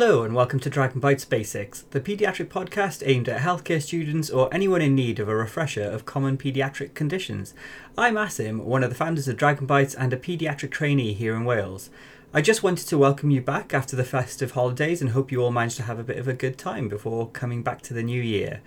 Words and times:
Hello, 0.00 0.22
and 0.22 0.32
welcome 0.32 0.60
to 0.60 0.70
Dragon 0.70 1.00
Bites 1.00 1.24
Basics, 1.24 1.82
the 1.90 2.00
paediatric 2.00 2.46
podcast 2.46 3.02
aimed 3.04 3.28
at 3.28 3.40
healthcare 3.40 3.82
students 3.82 4.30
or 4.30 4.48
anyone 4.54 4.80
in 4.80 4.94
need 4.94 5.18
of 5.18 5.28
a 5.28 5.34
refresher 5.34 5.82
of 5.82 6.06
common 6.06 6.38
paediatric 6.38 6.94
conditions. 6.94 7.52
I'm 7.96 8.14
Asim, 8.14 8.60
one 8.60 8.84
of 8.84 8.90
the 8.90 8.94
founders 8.94 9.26
of 9.26 9.36
Dragon 9.36 9.66
Bites 9.66 9.96
and 9.96 10.12
a 10.12 10.16
paediatric 10.16 10.70
trainee 10.70 11.14
here 11.14 11.34
in 11.34 11.44
Wales. 11.44 11.90
I 12.32 12.42
just 12.42 12.62
wanted 12.62 12.86
to 12.86 12.96
welcome 12.96 13.32
you 13.32 13.40
back 13.40 13.74
after 13.74 13.96
the 13.96 14.04
festive 14.04 14.52
holidays 14.52 15.00
and 15.00 15.10
hope 15.10 15.32
you 15.32 15.42
all 15.42 15.50
managed 15.50 15.78
to 15.78 15.82
have 15.82 15.98
a 15.98 16.04
bit 16.04 16.18
of 16.18 16.28
a 16.28 16.32
good 16.32 16.58
time 16.58 16.88
before 16.88 17.28
coming 17.30 17.64
back 17.64 17.82
to 17.82 17.92
the 17.92 18.04
new 18.04 18.22
year. 18.22 18.60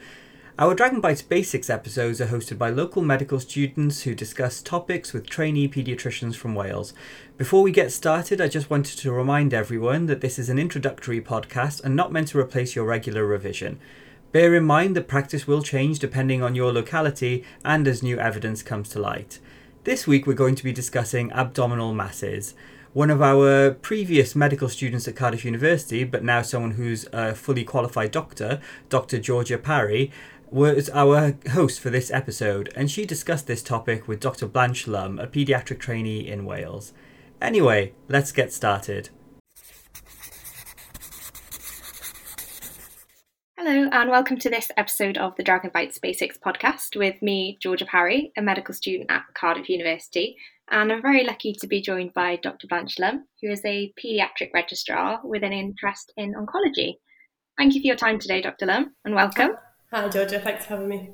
Our 0.59 0.76
Dragon 0.76 1.00
Bites 1.00 1.22
Basics 1.22 1.70
episodes 1.70 2.20
are 2.20 2.27
hosted 2.27 2.58
by 2.58 2.70
local 2.70 3.02
medical 3.02 3.40
students 3.40 4.04
who 4.04 4.13
discuss 4.13 4.62
topics 4.62 5.13
with 5.13 5.30
trainee 5.30 5.70
paediatricians 5.70 6.36
from 6.36 6.55
Wales. 6.55 6.94
Before 7.41 7.63
we 7.63 7.72
get 7.72 7.91
started, 7.91 8.40
I 8.40 8.48
just 8.48 8.70
wanted 8.70 9.00
to 9.00 9.12
remind 9.12 9.52
everyone 9.52 10.05
that 10.05 10.22
this 10.22 10.38
is 10.38 10.48
an 10.48 10.59
introductory 10.59 11.20
podcast 11.20 11.84
and 11.84 11.95
not 11.95 12.12
meant 12.12 12.27
to 12.27 12.40
replace 12.40 12.76
your 12.76 12.86
regular 12.86 13.26
revision. 13.26 13.80
Bear 14.31 14.54
in 14.54 14.64
mind 14.64 14.95
that 14.95 15.08
practice 15.08 15.48
will 15.48 15.64
change 15.64 15.98
depending 15.98 16.44
on 16.44 16.54
your 16.54 16.72
locality 16.72 17.44
and 17.66 17.88
as 17.88 18.04
new 18.04 18.20
evidence 18.20 18.62
comes 18.62 18.90
to 18.90 19.00
light. 19.00 19.40
This 19.86 20.05
week 20.05 20.27
we're 20.27 20.34
going 20.34 20.54
to 20.54 20.64
be 20.64 20.72
discussing 20.72 21.31
abdominal 21.31 21.95
masses. 21.95 22.54
One 22.94 23.09
of 23.09 23.23
our 23.23 23.72
previous 23.72 24.36
medical 24.36 24.70
students 24.70 25.08
at 25.08 25.16
Cardiff 25.16 25.44
University, 25.44 26.03
but 26.03 26.23
now 26.23 26.44
someone 26.44 26.73
who's 26.73 27.08
a 27.12 27.34
fully 27.34 27.64
qualified 27.64 28.12
doctor, 28.12 28.62
Dr. 28.88 29.17
Georgia 29.17 29.58
Parry, 29.58 30.12
was 30.52 30.92
our 30.92 31.36
host 31.53 31.80
for 31.80 31.89
this 31.89 32.12
episode, 32.12 32.72
and 32.76 32.92
she 32.92 33.03
discussed 33.03 33.48
this 33.48 33.64
topic 33.64 34.08
with 34.08 34.20
Dr. 34.20 34.45
Blanche 34.45 34.88
Lum, 34.88 35.17
a 35.17 35.25
paediatric 35.25 35.80
trainee 35.80 36.28
in 36.28 36.45
Wales. 36.45 36.94
Anyway, 37.42 37.92
let's 38.08 38.31
get 38.31 38.53
started. 38.53 39.09
Hello, 43.58 43.89
and 43.92 44.11
welcome 44.11 44.38
to 44.38 44.50
this 44.50 44.70
episode 44.78 45.17
of 45.17 45.36
the 45.38 45.44
Dragon 45.44 45.72
Bites 45.73 45.97
Basics 45.97 46.38
podcast 46.38 46.95
with 46.95 47.19
me, 47.22 47.58
Georgia 47.59 47.86
Parry, 47.86 48.31
a 48.38 48.44
medical 48.44 48.75
student 48.75 49.09
at 49.09 49.23
Cardiff 49.34 49.69
University. 49.69 50.38
And 50.69 50.92
I'm 50.92 51.02
very 51.02 51.23
lucky 51.23 51.53
to 51.53 51.67
be 51.67 51.81
joined 51.81 52.14
by 52.14 52.38
Dr. 52.38 52.67
Blanche 52.67 53.00
Lum, 53.00 53.25
who 53.42 53.50
is 53.50 53.66
a 53.66 53.92
paediatric 54.03 54.53
registrar 54.53 55.19
with 55.23 55.44
an 55.44 55.52
interest 55.52 56.14
in 56.17 56.36
oncology. 56.36 56.97
Thank 57.58 57.73
you 57.73 57.81
for 57.81 57.88
your 57.88 57.95
time 57.95 58.19
today, 58.19 58.42
Dr. 58.42 58.67
Lum, 58.67 58.94
and 59.03 59.16
welcome. 59.16 59.52
Hi, 59.92 60.08
Georgia. 60.09 60.39
Thanks 60.39 60.66
for 60.66 60.75
having 60.75 60.88
me. 60.88 61.09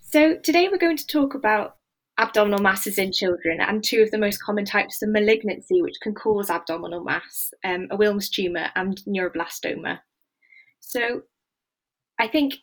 So, 0.00 0.36
today 0.36 0.68
we're 0.68 0.78
going 0.78 0.96
to 0.96 1.06
talk 1.06 1.34
about 1.34 1.77
abdominal 2.18 2.58
masses 2.58 2.98
in 2.98 3.12
children 3.12 3.60
and 3.60 3.82
two 3.82 4.02
of 4.02 4.10
the 4.10 4.18
most 4.18 4.42
common 4.42 4.64
types 4.64 5.02
of 5.02 5.08
malignancy 5.08 5.80
which 5.80 5.94
can 6.02 6.14
cause 6.14 6.50
abdominal 6.50 7.04
mass 7.04 7.52
um, 7.64 7.86
a 7.90 7.96
Wilms 7.96 8.28
tumour 8.28 8.66
and 8.74 9.00
neuroblastoma. 9.06 10.00
So, 10.80 11.22
I 12.18 12.26
think 12.26 12.54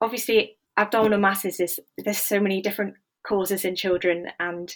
obviously 0.00 0.58
abdominal 0.76 1.20
masses 1.20 1.60
is 1.60 1.78
there's 1.96 2.18
so 2.18 2.40
many 2.40 2.60
different 2.60 2.94
causes 3.26 3.64
in 3.64 3.76
children 3.76 4.26
and 4.40 4.74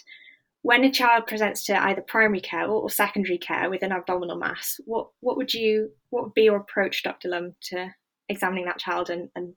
when 0.61 0.83
a 0.83 0.91
child 0.91 1.25
presents 1.27 1.65
to 1.65 1.81
either 1.81 2.01
primary 2.01 2.41
care 2.41 2.67
or, 2.67 2.89
secondary 2.89 3.37
care 3.37 3.69
with 3.69 3.81
an 3.81 3.91
abdominal 3.91 4.37
mass, 4.37 4.79
what 4.85 5.07
what 5.21 5.37
would 5.37 5.53
you 5.53 5.91
what 6.09 6.23
would 6.23 6.33
be 6.33 6.43
your 6.43 6.57
approach, 6.57 7.03
Dr. 7.03 7.29
Lum, 7.29 7.55
to 7.63 7.89
examining 8.27 8.65
that 8.65 8.79
child 8.79 9.09
and, 9.09 9.29
and 9.35 9.53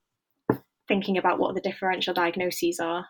thinking 0.86 1.18
about 1.18 1.38
what 1.38 1.54
the 1.54 1.60
differential 1.60 2.14
diagnoses 2.14 2.78
are? 2.78 3.06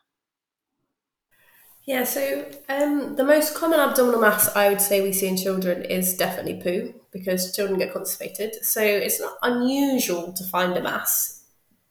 Yeah, 1.85 2.05
so 2.05 2.49
um, 2.69 3.17
the 3.17 3.25
most 3.25 3.55
common 3.57 3.81
abdominal 3.81 4.21
mass 4.21 4.55
I 4.55 4.69
would 4.69 4.81
say 4.81 5.01
we 5.03 5.13
see 5.13 5.27
in 5.27 5.37
children 5.37 5.83
is 5.85 6.17
definitely 6.17 6.61
poo 6.63 6.95
because 7.11 7.55
children 7.55 7.79
get 7.79 7.93
constipated. 7.93 8.65
So 8.65 8.81
it's 8.81 9.21
not 9.21 9.35
unusual 9.43 10.33
to 10.33 10.45
find 10.45 10.77
a 10.77 10.83
mass, 10.83 11.43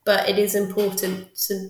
but 0.06 0.30
it 0.30 0.40
is 0.40 0.56
important 0.56 1.35
to 1.47 1.69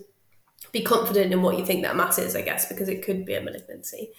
be 0.72 0.82
confident 0.82 1.32
in 1.32 1.42
what 1.42 1.58
you 1.58 1.66
think 1.66 1.82
that 1.82 1.96
mass 1.96 2.18
is, 2.18 2.36
I 2.36 2.42
guess, 2.42 2.66
because 2.66 2.88
it 2.88 3.04
could 3.04 3.26
be 3.26 3.34
a 3.34 3.40
malignancy. 3.40 4.10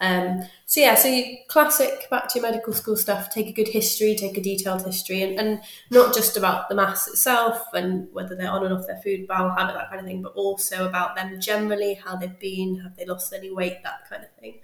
Um, 0.00 0.42
so 0.66 0.80
yeah, 0.80 0.94
so 0.94 1.08
you 1.08 1.38
classic 1.48 2.08
back 2.10 2.28
to 2.28 2.38
your 2.38 2.48
medical 2.48 2.72
school 2.72 2.96
stuff. 2.96 3.30
Take 3.30 3.48
a 3.48 3.52
good 3.52 3.68
history, 3.68 4.14
take 4.14 4.36
a 4.36 4.40
detailed 4.40 4.84
history, 4.84 5.22
and, 5.22 5.38
and 5.38 5.60
not 5.90 6.14
just 6.14 6.36
about 6.36 6.68
the 6.68 6.74
mass 6.74 7.08
itself 7.08 7.62
and 7.72 8.08
whether 8.12 8.34
they're 8.34 8.50
on 8.50 8.64
and 8.64 8.74
off 8.74 8.86
their 8.86 9.00
food, 9.02 9.26
bowel 9.26 9.50
habit, 9.50 9.74
that 9.74 9.88
kind 9.88 10.00
of 10.00 10.06
thing, 10.06 10.22
but 10.22 10.32
also 10.34 10.86
about 10.86 11.16
them 11.16 11.40
generally, 11.40 11.94
how 11.94 12.16
they've 12.16 12.38
been, 12.38 12.80
have 12.80 12.96
they 12.96 13.06
lost 13.06 13.32
any 13.32 13.50
weight, 13.50 13.82
that 13.82 14.08
kind 14.08 14.24
of 14.24 14.30
thing. 14.40 14.60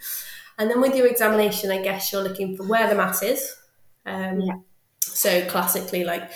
And 0.58 0.70
then 0.70 0.80
with 0.80 0.94
your 0.94 1.06
examination, 1.06 1.70
I 1.70 1.82
guess 1.82 2.12
you're 2.12 2.22
looking 2.22 2.56
for 2.56 2.64
where 2.64 2.88
the 2.88 2.94
mass 2.94 3.22
is. 3.22 3.56
Um, 4.04 4.40
yeah. 4.40 4.56
So 5.00 5.46
classically, 5.46 6.04
like 6.04 6.30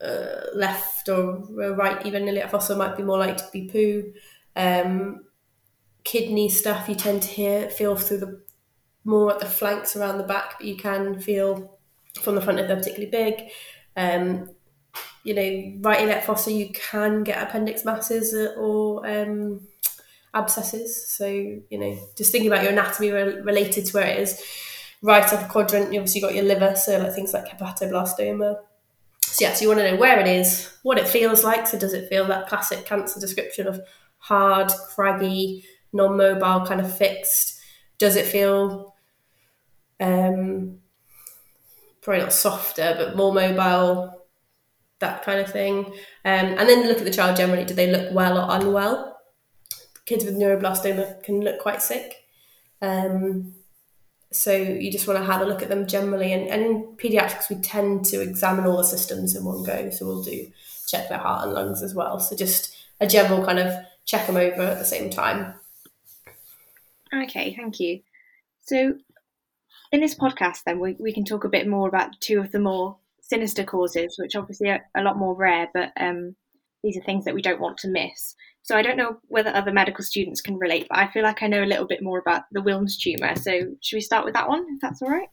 uh, 0.00 0.46
left 0.54 1.08
or 1.08 1.38
right, 1.74 2.04
even 2.06 2.28
iliac 2.28 2.50
fossa 2.50 2.76
might 2.76 2.96
be 2.96 3.02
more 3.02 3.18
likely 3.18 3.38
to 3.38 3.50
be 3.52 3.68
poo. 3.68 4.12
Um, 4.54 5.24
kidney 6.06 6.48
stuff 6.48 6.88
you 6.88 6.94
tend 6.94 7.20
to 7.20 7.28
hear 7.28 7.68
feel 7.68 7.96
through 7.96 8.18
the 8.18 8.40
more 9.04 9.32
at 9.32 9.40
the 9.40 9.46
flanks 9.46 9.96
around 9.96 10.18
the 10.18 10.24
back, 10.24 10.54
but 10.58 10.66
you 10.66 10.76
can 10.76 11.18
feel 11.18 11.78
from 12.22 12.36
the 12.36 12.40
front 12.40 12.60
if 12.60 12.68
they're 12.68 12.76
particularly 12.76 13.10
big. 13.10 13.42
Um, 13.96 14.48
you 15.24 15.34
know, 15.34 15.88
right 15.88 16.00
iliac 16.00 16.24
fossa, 16.24 16.52
you 16.52 16.70
can 16.72 17.24
get 17.24 17.42
appendix 17.42 17.84
masses 17.84 18.32
or 18.56 19.06
um, 19.06 19.66
abscesses. 20.32 21.08
So, 21.08 21.26
you 21.26 21.78
know, 21.78 21.98
just 22.16 22.30
thinking 22.30 22.50
about 22.50 22.62
your 22.62 22.72
anatomy 22.72 23.10
re- 23.10 23.40
related 23.40 23.86
to 23.86 23.92
where 23.92 24.06
it 24.06 24.20
is. 24.20 24.42
Right 25.02 25.24
upper 25.32 25.48
quadrant, 25.48 25.92
you 25.92 25.98
obviously 25.98 26.20
got 26.20 26.34
your 26.34 26.44
liver, 26.44 26.74
so 26.76 26.98
like 26.98 27.14
things 27.14 27.34
like 27.34 27.48
hepatoblastoma. 27.48 28.58
So 29.22 29.44
yeah, 29.44 29.54
so 29.54 29.62
you 29.62 29.68
want 29.68 29.80
to 29.80 29.90
know 29.90 29.96
where 29.96 30.20
it 30.20 30.28
is, 30.28 30.72
what 30.82 30.98
it 30.98 31.08
feels 31.08 31.42
like. 31.44 31.66
So 31.66 31.78
does 31.78 31.92
it 31.92 32.08
feel 32.08 32.26
that 32.26 32.48
classic 32.48 32.86
cancer 32.86 33.20
description 33.20 33.66
of 33.66 33.80
hard, 34.18 34.70
craggy, 34.94 35.64
non-mobile, 35.96 36.66
kind 36.66 36.80
of 36.80 36.96
fixed? 36.96 37.58
Does 37.98 38.16
it 38.16 38.26
feel 38.26 38.94
um, 39.98 40.78
probably 42.02 42.22
not 42.22 42.32
softer, 42.32 42.94
but 42.98 43.16
more 43.16 43.32
mobile, 43.32 44.22
that 45.00 45.22
kind 45.22 45.40
of 45.40 45.50
thing? 45.50 45.86
Um, 45.86 45.94
and 46.24 46.68
then 46.68 46.86
look 46.86 46.98
at 46.98 47.04
the 47.04 47.10
child 47.10 47.36
generally. 47.36 47.64
Do 47.64 47.74
they 47.74 47.90
look 47.90 48.12
well 48.12 48.38
or 48.38 48.54
unwell? 48.56 49.18
Kids 50.04 50.24
with 50.24 50.36
neuroblastoma 50.36 51.22
can 51.22 51.40
look 51.40 51.58
quite 51.58 51.82
sick. 51.82 52.14
Um, 52.80 53.54
so 54.32 54.52
you 54.52 54.92
just 54.92 55.08
want 55.08 55.18
to 55.18 55.24
have 55.24 55.40
a 55.40 55.46
look 55.46 55.62
at 55.62 55.68
them 55.68 55.86
generally. 55.86 56.32
And, 56.32 56.48
and 56.48 56.62
in 56.62 56.82
pediatrics, 56.96 57.48
we 57.48 57.56
tend 57.56 58.04
to 58.06 58.20
examine 58.20 58.66
all 58.66 58.76
the 58.76 58.84
systems 58.84 59.34
in 59.34 59.44
one 59.44 59.64
go. 59.64 59.90
So 59.90 60.06
we'll 60.06 60.22
do 60.22 60.50
check 60.86 61.08
their 61.08 61.18
heart 61.18 61.44
and 61.44 61.54
lungs 61.54 61.82
as 61.82 61.94
well. 61.94 62.20
So 62.20 62.36
just 62.36 62.76
a 63.00 63.06
general 63.06 63.44
kind 63.44 63.58
of 63.58 63.74
check 64.04 64.26
them 64.26 64.36
over 64.36 64.62
at 64.62 64.78
the 64.78 64.84
same 64.84 65.10
time. 65.10 65.54
Okay, 67.24 67.54
thank 67.54 67.80
you. 67.80 68.00
So, 68.62 68.94
in 69.92 70.00
this 70.00 70.14
podcast, 70.14 70.60
then 70.66 70.80
we, 70.80 70.96
we 70.98 71.12
can 71.12 71.24
talk 71.24 71.44
a 71.44 71.48
bit 71.48 71.68
more 71.68 71.88
about 71.88 72.20
two 72.20 72.40
of 72.40 72.52
the 72.52 72.58
more 72.58 72.98
sinister 73.20 73.64
causes, 73.64 74.16
which 74.18 74.36
obviously 74.36 74.70
are 74.70 74.84
a 74.96 75.02
lot 75.02 75.18
more 75.18 75.34
rare, 75.34 75.68
but 75.72 75.92
um, 75.98 76.34
these 76.82 76.96
are 76.96 77.02
things 77.02 77.24
that 77.24 77.34
we 77.34 77.42
don't 77.42 77.60
want 77.60 77.78
to 77.78 77.88
miss. 77.88 78.34
So, 78.62 78.76
I 78.76 78.82
don't 78.82 78.96
know 78.96 79.18
whether 79.28 79.54
other 79.54 79.72
medical 79.72 80.04
students 80.04 80.40
can 80.40 80.58
relate, 80.58 80.86
but 80.88 80.98
I 80.98 81.10
feel 81.10 81.22
like 81.22 81.42
I 81.42 81.46
know 81.46 81.62
a 81.62 81.66
little 81.66 81.86
bit 81.86 82.02
more 82.02 82.18
about 82.18 82.42
the 82.52 82.60
Wilms 82.60 82.98
tumour. 82.98 83.36
So, 83.36 83.52
should 83.80 83.96
we 83.96 84.00
start 84.00 84.24
with 84.24 84.34
that 84.34 84.48
one, 84.48 84.66
if 84.70 84.80
that's 84.80 85.02
all 85.02 85.10
right? 85.10 85.28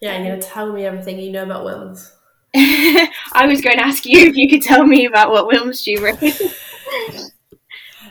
Yeah, 0.00 0.18
you're 0.18 0.28
going 0.28 0.40
to 0.40 0.46
tell 0.46 0.72
me 0.72 0.86
everything 0.86 1.18
you 1.18 1.32
know 1.32 1.42
about 1.42 1.66
Wilms. 1.66 2.12
I 2.54 3.46
was 3.46 3.60
going 3.60 3.76
to 3.76 3.84
ask 3.84 4.06
you 4.06 4.26
if 4.26 4.36
you 4.36 4.48
could 4.48 4.62
tell 4.62 4.86
me 4.86 5.06
about 5.06 5.30
what 5.30 5.52
Wilms 5.52 5.82
tumour 5.82 6.16
is. 6.22 7.27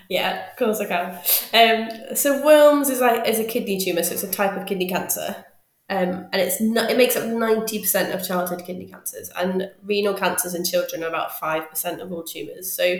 Yeah, 0.10 0.50
of 0.50 0.56
course 0.56 0.80
I 0.80 0.86
can. 0.86 1.16
Um, 1.54 2.16
so 2.16 2.42
Wilms 2.42 2.90
is 2.90 3.02
like 3.02 3.28
is 3.28 3.40
a 3.40 3.44
kidney 3.44 3.78
tumor, 3.84 4.04
so 4.04 4.14
it's 4.14 4.24
a 4.24 4.32
type 4.32 4.56
of 4.56 4.66
kidney 4.66 4.88
cancer, 4.88 5.46
um, 5.90 6.28
and 6.32 6.36
it's 6.36 6.62
not, 6.62 6.90
it 6.90 6.98
makes 6.98 7.18
up 7.18 7.26
ninety 7.26 7.80
percent 7.80 8.14
of 8.14 8.26
childhood 8.26 8.64
kidney 8.66 8.88
cancers, 8.88 9.30
and 9.36 9.70
renal 9.84 10.14
cancers 10.14 10.54
in 10.54 10.64
children 10.64 11.04
are 11.04 11.10
about 11.10 11.38
five 11.38 11.70
percent 11.70 12.00
of 12.00 12.12
all 12.12 12.24
tumors. 12.24 12.74
So 12.74 13.00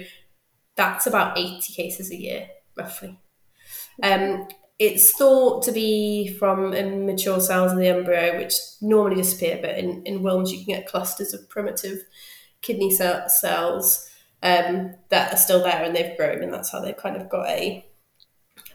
that's 0.76 1.08
about 1.08 1.38
eighty 1.38 1.74
cases 1.74 2.12
a 2.12 2.16
year, 2.16 2.50
roughly. 2.76 3.20
Um, 4.04 4.48
it's 4.78 5.12
thought 5.14 5.64
to 5.64 5.72
be 5.72 6.36
from 6.38 6.74
immature 6.74 7.40
cells 7.40 7.72
in 7.72 7.80
the 7.80 7.88
embryo, 7.88 8.38
which 8.38 8.54
normally 8.82 9.16
disappear, 9.16 9.60
but 9.62 9.78
in, 9.78 10.04
in 10.04 10.20
Wilms 10.20 10.52
you 10.52 10.64
can 10.64 10.76
get 10.76 10.88
clusters 10.88 11.34
of 11.34 11.50
primitive 11.50 12.00
kidney 12.62 12.92
cells 12.92 14.10
um, 14.44 14.96
that 15.10 15.34
are 15.34 15.38
still 15.38 15.64
there 15.64 15.84
and 15.84 15.96
they've 15.96 16.18
grown, 16.18 16.44
and 16.44 16.54
that's 16.54 16.72
how 16.72 16.80
they've 16.80 16.96
kind 16.96 17.16
of 17.16 17.30
got 17.30 17.48
a 17.48 17.86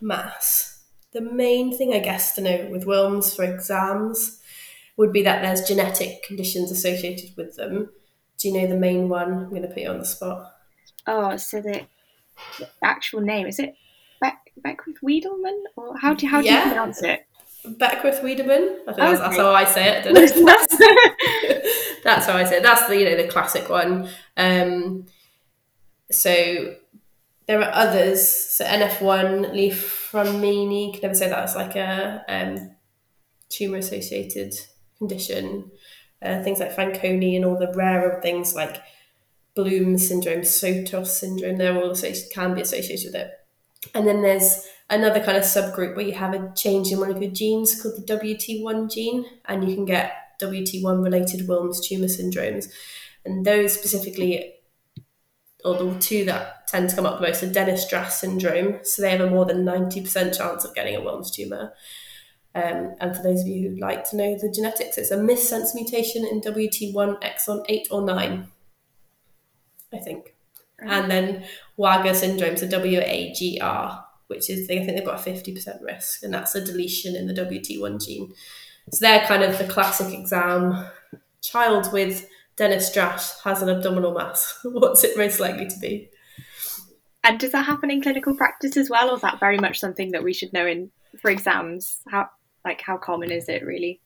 mass. 0.01 0.85
The 1.13 1.21
main 1.21 1.77
thing, 1.77 1.93
I 1.93 1.99
guess, 1.99 2.35
to 2.35 2.41
know 2.41 2.69
with 2.71 2.87
Wilms 2.87 3.37
for 3.37 3.45
exams 3.45 4.41
would 4.97 5.13
be 5.13 5.23
that 5.23 5.43
there's 5.43 5.67
genetic 5.67 6.23
conditions 6.23 6.71
associated 6.71 7.37
with 7.37 7.57
them. 7.57 7.91
Do 8.39 8.49
you 8.49 8.55
know 8.55 8.67
the 8.67 8.77
main 8.77 9.09
one? 9.09 9.33
I'm 9.33 9.51
going 9.51 9.63
to 9.63 9.69
put 9.69 9.79
you 9.79 9.91
on 9.91 9.99
the 9.99 10.05
spot. 10.05 10.53
Oh, 11.07 11.37
so 11.37 11.61
the, 11.61 11.83
the 12.59 12.69
actual 12.83 13.21
name 13.21 13.47
is 13.47 13.59
it 13.59 13.75
Beck, 14.21 14.53
Beckwith 14.57 15.03
Wiedemann, 15.03 15.65
or 15.77 15.97
how 15.99 16.15
do 16.15 16.27
you, 16.27 16.31
how 16.31 16.41
do 16.41 16.47
yeah. 16.47 16.65
you 16.65 16.71
pronounce 16.71 17.03
it? 17.03 17.27
Beckwith 17.65 18.23
Wiedemann. 18.23 18.81
I 18.89 18.93
think 18.93 18.99
okay. 18.99 19.07
that's, 19.07 19.21
that's, 19.21 19.37
how 19.37 19.53
I 19.53 19.65
say 19.65 20.03
it. 20.03 20.05
that's 22.05 22.27
how 22.27 22.37
I 22.37 22.45
say 22.45 22.57
it. 22.57 22.63
That's 22.63 22.87
the 22.87 22.99
you 22.99 23.05
know 23.05 23.17
the 23.17 23.29
classic 23.29 23.69
one. 23.69 24.09
Um, 24.37 25.07
so 26.13 26.75
there 27.47 27.61
are 27.61 27.73
others. 27.73 28.29
So 28.29 28.65
NF1 28.65 29.53
Li-Fraumeni, 29.53 30.93
can 30.93 31.03
never 31.03 31.15
say 31.15 31.29
that. 31.29 31.45
It's 31.45 31.57
like 31.57 31.77
a 31.77 32.25
um, 32.29 32.77
tumor 33.49 33.79
associated 33.79 34.55
condition. 34.99 35.71
Uh, 36.23 36.43
things 36.43 36.61
like 36.61 36.75
Fanconi 36.75 37.35
and 37.35 37.45
all 37.45 37.59
the 37.59 37.73
rarer 37.75 38.21
things 38.23 38.55
like 38.55 38.81
Bloom 39.55 39.99
syndrome, 39.99 40.43
Sotos 40.43 41.09
syndrome, 41.09 41.57
they're 41.59 41.77
all 41.77 41.91
associated, 41.91 42.33
can 42.33 42.55
be 42.55 42.63
associated 42.63 43.07
with 43.07 43.15
it. 43.17 43.31
And 43.95 44.07
then 44.07 44.23
there's 44.23 44.67
another 44.89 45.21
kind 45.21 45.37
of 45.37 45.43
subgroup 45.43 45.95
where 45.95 46.07
you 46.07 46.15
have 46.15 46.33
a 46.33 46.53
change 46.55 46.91
in 46.91 47.01
one 47.01 47.11
of 47.11 47.21
your 47.21 47.31
genes 47.31 47.81
called 47.81 47.97
the 47.97 48.17
WT1 48.17 48.91
gene, 48.91 49.27
and 49.47 49.69
you 49.69 49.75
can 49.75 49.85
get 49.85 50.39
WT1 50.41 51.05
related 51.05 51.47
Wilms 51.47 51.85
tumor 51.85 52.07
syndromes. 52.07 52.73
And 53.25 53.45
those 53.45 53.75
specifically, 53.75 54.55
or 55.65 55.77
the 55.77 55.99
two 55.99 56.25
that 56.25 56.67
tend 56.67 56.91
to 56.91 56.97
come 56.97 57.07
up 57.07 57.21
the 57.21 57.27
most, 57.27 57.43
are 57.43 57.51
Denys-Drash 57.51 58.11
syndrome. 58.11 58.79
So 58.83 59.03
they 59.03 59.11
have 59.11 59.21
a 59.21 59.31
more 59.31 59.45
than 59.45 59.65
90% 59.65 60.37
chance 60.37 60.65
of 60.65 60.75
getting 60.75 60.97
a 60.97 61.01
Wilms 61.01 61.33
tumor. 61.33 61.73
Um, 62.55 62.95
and 63.01 63.17
for 63.17 63.23
those 63.23 63.41
of 63.41 63.47
you 63.47 63.69
who'd 63.69 63.81
like 63.81 64.09
to 64.11 64.17
know 64.17 64.37
the 64.37 64.51
genetics, 64.51 64.99
it's 64.99 65.11
a 65.11 65.17
missense 65.17 65.75
mutation 65.75 66.27
in 66.27 66.41
WT1 66.41 67.23
exon 67.23 67.65
8 67.69 67.89
or 67.91 68.03
9, 68.03 68.49
I 69.93 69.99
think. 69.99 70.35
And 70.79 71.11
then 71.11 71.45
WAGR 71.79 72.15
syndrome, 72.15 72.57
so 72.57 72.67
W 72.69 73.01
A 73.01 73.33
G 73.33 73.59
R, 73.61 74.05
which 74.27 74.51
is, 74.51 74.69
I 74.69 74.77
think 74.79 74.87
they've 74.89 75.05
got 75.05 75.27
a 75.27 75.31
50% 75.31 75.83
risk, 75.83 76.23
and 76.23 76.35
that's 76.35 76.55
a 76.55 76.65
deletion 76.65 77.15
in 77.15 77.27
the 77.27 77.35
WT1 77.35 78.05
gene. 78.05 78.35
So 78.91 79.07
they're 79.07 79.27
kind 79.27 79.43
of 79.43 79.59
the 79.59 79.65
classic 79.65 80.13
exam. 80.13 80.87
Child 81.41 81.93
with 81.93 82.29
Denys-Drash 82.63 83.43
has 83.43 83.61
an 83.61 83.69
abdominal 83.69 84.15
mass. 84.15 84.57
What's 84.65 85.03
it 85.03 85.17
most 85.19 85.41
likely 85.41 85.67
to 85.67 85.79
be? 85.81 86.11
And 87.25 87.41
does 87.41 87.51
that 87.51 87.67
happen 87.67 87.91
in 87.91 88.01
clinical 88.01 88.37
practice 88.37 88.77
as 88.77 88.89
well, 88.89 89.11
or 89.11 89.17
is 89.17 89.23
that 89.23 89.41
very 89.41 89.59
much 89.59 89.81
something 89.81 90.13
that 90.13 90.23
we 90.23 90.33
should 90.33 90.53
know 90.53 90.65
in 90.65 90.93
for 91.21 91.31
exams? 91.31 91.99
How 92.09 92.29
like 92.65 92.81
how 92.81 92.99
common 92.99 93.33
is 93.33 93.49
it 93.49 93.67
really? 93.67 94.01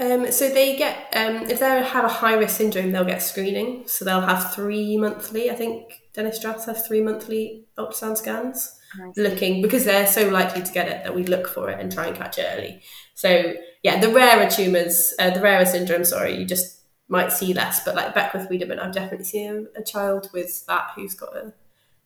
Um, 0.00 0.32
so 0.32 0.48
they 0.48 0.76
get 0.76 0.96
um, 1.14 1.48
if 1.48 1.60
they 1.60 1.66
have 1.66 2.04
a 2.04 2.08
high 2.08 2.34
risk 2.34 2.56
syndrome, 2.56 2.90
they'll 2.90 3.04
get 3.04 3.22
screening. 3.22 3.86
So 3.86 4.04
they'll 4.04 4.20
have 4.20 4.54
three 4.54 4.96
monthly. 4.96 5.48
I 5.48 5.54
think 5.54 5.92
Denys-Drash 6.16 6.66
have 6.66 6.84
three 6.84 7.02
monthly 7.02 7.66
ultrasound 7.78 8.18
scans 8.18 8.76
looking 9.16 9.62
because 9.62 9.84
they're 9.84 10.06
so 10.06 10.28
likely 10.30 10.62
to 10.62 10.72
get 10.72 10.88
it 10.88 11.04
that 11.04 11.14
we 11.14 11.22
look 11.22 11.46
for 11.46 11.70
it 11.70 11.78
and 11.78 11.92
try 11.92 12.08
and 12.08 12.16
catch 12.16 12.38
it 12.38 12.46
early. 12.56 12.82
So 13.14 13.54
yeah, 13.84 14.00
the 14.00 14.08
rarer 14.08 14.50
tumors, 14.50 15.14
uh, 15.20 15.30
the 15.30 15.40
rarer 15.40 15.64
syndrome, 15.64 16.04
sorry, 16.04 16.36
you 16.36 16.44
just 16.44 16.79
might 17.10 17.32
see 17.32 17.52
less. 17.52 17.84
But 17.84 17.96
like 17.96 18.14
Beckwith 18.14 18.48
Wiedemann, 18.48 18.78
I've 18.78 18.94
definitely 18.94 19.26
seen 19.26 19.68
a, 19.76 19.80
a 19.80 19.84
child 19.84 20.30
with 20.32 20.64
that 20.66 20.92
who's 20.94 21.14
got 21.14 21.36
a 21.36 21.52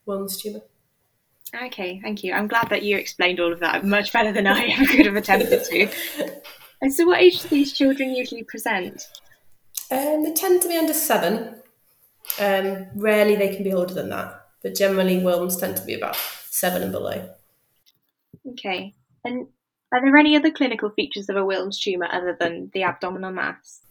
Wilms 0.08 0.40
tumor. 0.40 0.62
Okay, 1.62 2.00
thank 2.02 2.24
you. 2.24 2.32
I'm 2.32 2.48
glad 2.48 2.68
that 2.70 2.82
you 2.82 2.96
explained 2.96 3.38
all 3.38 3.52
of 3.52 3.60
that 3.60 3.84
much 3.84 4.12
better 4.12 4.32
than 4.32 4.48
I 4.48 4.64
ever 4.76 4.86
could 4.86 5.06
have 5.06 5.14
attempted 5.14 5.64
to. 5.64 6.32
And 6.82 6.92
so, 6.92 7.06
what 7.06 7.20
age 7.20 7.42
do 7.42 7.48
these 7.48 7.72
children 7.72 8.14
usually 8.14 8.42
present? 8.42 9.06
Um, 9.90 10.24
they 10.24 10.32
tend 10.32 10.62
to 10.62 10.68
be 10.68 10.76
under 10.76 10.94
seven. 10.94 11.60
Um, 12.40 12.86
rarely 12.96 13.36
they 13.36 13.54
can 13.54 13.62
be 13.62 13.72
older 13.72 13.94
than 13.94 14.08
that, 14.08 14.46
but 14.62 14.74
generally 14.74 15.16
Wilms 15.16 15.60
tend 15.60 15.76
to 15.76 15.84
be 15.84 15.94
about 15.94 16.16
seven 16.48 16.82
and 16.82 16.90
below. 16.90 17.28
Okay. 18.50 18.94
And 19.24 19.46
are 19.92 20.00
there 20.00 20.16
any 20.16 20.36
other 20.36 20.50
clinical 20.50 20.90
features 20.90 21.28
of 21.28 21.36
a 21.36 21.40
Wilms 21.40 21.78
tumour 21.78 22.08
other 22.10 22.36
than 22.38 22.70
the 22.74 22.82
abdominal 22.82 23.30
mass? 23.30 23.82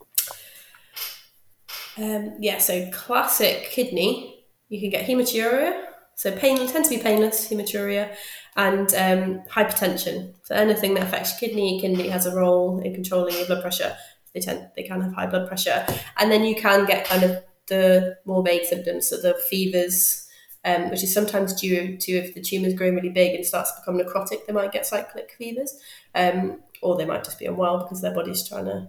Um, 1.97 2.35
yeah, 2.39 2.57
so 2.57 2.89
classic 2.91 3.69
kidney, 3.69 4.45
you 4.69 4.79
can 4.79 4.89
get 4.89 5.05
hematuria, 5.05 5.85
so 6.15 6.35
pain 6.35 6.57
tend 6.67 6.85
to 6.85 6.89
be 6.89 6.97
painless, 6.97 7.49
hematuria, 7.49 8.15
and 8.55 8.93
um, 8.93 9.41
hypertension. 9.49 10.33
So 10.43 10.55
anything 10.55 10.93
that 10.95 11.03
affects 11.03 11.31
your 11.31 11.49
kidney, 11.49 11.79
kidney 11.81 12.07
has 12.09 12.25
a 12.25 12.35
role 12.35 12.79
in 12.79 12.93
controlling 12.93 13.35
your 13.35 13.45
blood 13.45 13.61
pressure. 13.61 13.95
They 14.33 14.39
tend 14.39 14.69
they 14.75 14.83
can 14.83 15.01
have 15.01 15.13
high 15.13 15.27
blood 15.27 15.47
pressure, 15.47 15.85
and 16.17 16.31
then 16.31 16.43
you 16.43 16.55
can 16.55 16.85
get 16.85 17.05
kind 17.05 17.23
of 17.23 17.43
the 17.67 18.17
more 18.25 18.43
vague 18.43 18.65
symptoms, 18.65 19.07
so 19.07 19.17
the 19.17 19.35
fevers, 19.49 20.27
um, 20.65 20.89
which 20.89 21.03
is 21.03 21.13
sometimes 21.13 21.59
due 21.59 21.97
to 21.97 22.11
if 22.11 22.33
the 22.33 22.41
tumour's 22.41 22.73
growing 22.73 22.95
really 22.95 23.09
big 23.09 23.35
and 23.35 23.45
starts 23.45 23.71
to 23.71 23.81
become 23.81 23.99
necrotic, 23.99 24.45
they 24.45 24.53
might 24.53 24.71
get 24.71 24.85
cyclic 24.85 25.31
fevers, 25.37 25.79
um, 26.15 26.61
or 26.81 26.97
they 26.97 27.05
might 27.05 27.23
just 27.23 27.39
be 27.39 27.45
unwell 27.45 27.79
because 27.79 28.01
their 28.01 28.13
body's 28.13 28.47
trying 28.47 28.65
to 28.65 28.87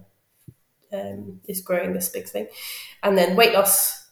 um, 0.95 1.41
is 1.47 1.61
growing 1.61 1.93
this 1.93 2.09
big 2.09 2.27
thing, 2.27 2.47
and 3.03 3.17
then 3.17 3.35
weight 3.35 3.53
loss 3.53 4.05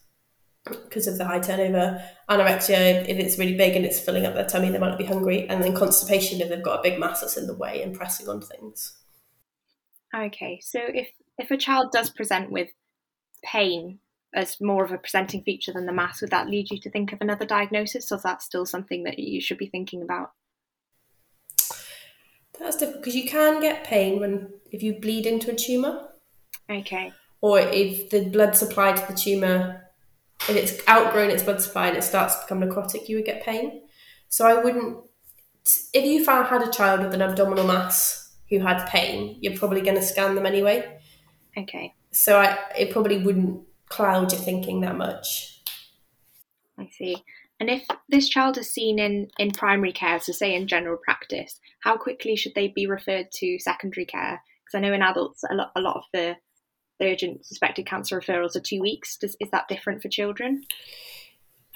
because 0.66 1.08
of 1.08 1.18
the 1.18 1.26
high 1.26 1.40
turnover. 1.40 2.02
Anorexia, 2.30 3.08
if 3.08 3.18
it's 3.18 3.38
really 3.38 3.56
big 3.56 3.76
and 3.76 3.86
it's 3.86 4.00
filling 4.00 4.26
up 4.26 4.34
their 4.34 4.46
tummy, 4.46 4.70
they 4.70 4.80
might 4.80 4.90
not 4.90 4.98
be 4.98 5.06
hungry. 5.06 5.48
And 5.50 5.64
then 5.64 5.76
constipation, 5.76 6.42
if 6.42 6.50
they've 6.50 6.64
got 6.64 6.80
a 6.80 6.84
big 6.84 7.00
mass 7.00 7.22
that's 7.22 7.38
in 7.38 7.48
the 7.48 7.56
way 7.56 7.82
and 7.82 7.94
pressing 7.94 8.30
on 8.30 8.42
things. 8.42 8.98
Okay, 10.16 10.60
so 10.62 10.80
if 10.82 11.10
if 11.38 11.52
a 11.52 11.58
child 11.58 11.92
does 11.92 12.10
present 12.10 12.52
with 12.52 12.70
pain 13.44 14.00
as 14.36 14.62
more 14.62 14.84
of 14.84 14.92
a 14.92 14.98
presenting 14.98 15.44
feature 15.44 15.74
than 15.74 15.86
the 15.86 15.94
mass, 15.94 16.22
would 16.22 16.32
that 16.32 16.50
lead 16.50 16.70
you 16.72 16.80
to 16.80 16.90
think 16.90 17.12
of 17.12 17.20
another 17.22 17.46
diagnosis, 17.46 18.12
or 18.12 18.16
is 18.16 18.24
that 18.24 18.42
still 18.42 18.66
something 18.66 19.04
that 19.04 19.20
you 19.20 19.42
should 19.42 19.58
be 19.58 19.68
thinking 19.68 20.02
about? 20.02 20.32
That's 22.60 22.78
difficult 22.78 23.04
because 23.04 23.16
you 23.16 23.28
can 23.28 23.62
get 23.62 23.84
pain 23.84 24.20
when 24.20 24.54
if 24.72 24.84
you 24.84 25.00
bleed 25.00 25.26
into 25.26 25.52
a 25.52 25.56
tumor. 25.56 26.10
Okay. 26.74 27.14
Or 27.42 27.60
if 27.60 28.10
the 28.10 28.26
blood 28.30 28.56
supply 28.56 28.94
to 28.94 29.12
the 29.12 29.18
tumor 29.18 29.84
if 30.50 30.56
it's 30.56 30.88
outgrown 30.90 31.30
its 31.30 31.44
blood 31.44 31.62
supply 31.62 31.88
and 31.88 31.98
it 31.98 32.04
starts 32.04 32.36
to 32.36 32.42
become 32.42 32.62
necrotic, 32.62 33.08
you 33.08 33.16
would 33.16 33.26
get 33.26 33.44
pain. 33.44 33.82
So 34.30 34.46
I 34.46 34.62
wouldn't. 34.62 34.98
If 35.94 36.04
you 36.04 36.24
found 36.26 36.48
had 36.48 36.62
a 36.62 36.72
child 36.72 37.02
with 37.02 37.14
an 37.14 37.22
abdominal 37.22 37.66
mass 37.66 38.32
who 38.50 38.60
had 38.60 38.86
pain, 38.88 39.38
you're 39.40 39.58
probably 39.58 39.82
going 39.82 39.96
to 39.96 40.02
scan 40.02 40.36
them 40.36 40.46
anyway. 40.46 41.00
Okay. 41.58 41.94
So 42.12 42.40
I, 42.40 42.58
it 42.78 42.92
probably 42.92 43.24
wouldn't 43.24 43.62
cloud 43.88 44.34
your 44.34 44.42
thinking 44.42 44.82
that 44.82 44.98
much. 44.98 45.62
I 46.78 46.90
see. 46.92 47.16
And 47.60 47.70
if 47.70 47.86
this 48.10 48.28
child 48.28 48.58
is 48.58 48.70
seen 48.70 49.00
in, 49.00 49.30
in 49.40 49.52
primary 49.52 49.94
care, 49.94 50.20
so 50.20 50.34
say 50.34 50.54
in 50.54 50.68
general 50.68 50.98
practice, 50.98 51.60
how 51.80 51.96
quickly 51.96 52.36
should 52.36 52.56
they 52.56 52.68
be 52.68 52.88
referred 52.88 53.32
to 53.36 53.60
secondary 53.60 54.06
care? 54.06 54.42
Because 54.66 54.78
I 54.78 54.82
know 54.82 54.94
in 54.94 55.02
adults, 55.02 55.44
a 55.50 55.54
lot, 55.54 55.72
a 55.76 55.82
lot 55.82 55.98
of 55.98 56.04
the 56.12 56.36
urgent 57.04 57.46
suspected 57.46 57.86
cancer 57.86 58.20
referrals 58.20 58.56
are 58.56 58.62
two 58.62 58.82
weeks. 58.82 59.18
Does, 59.18 59.36
is 59.40 59.50
that 59.52 59.68
different 59.68 60.02
for 60.02 60.10
children? 60.10 60.64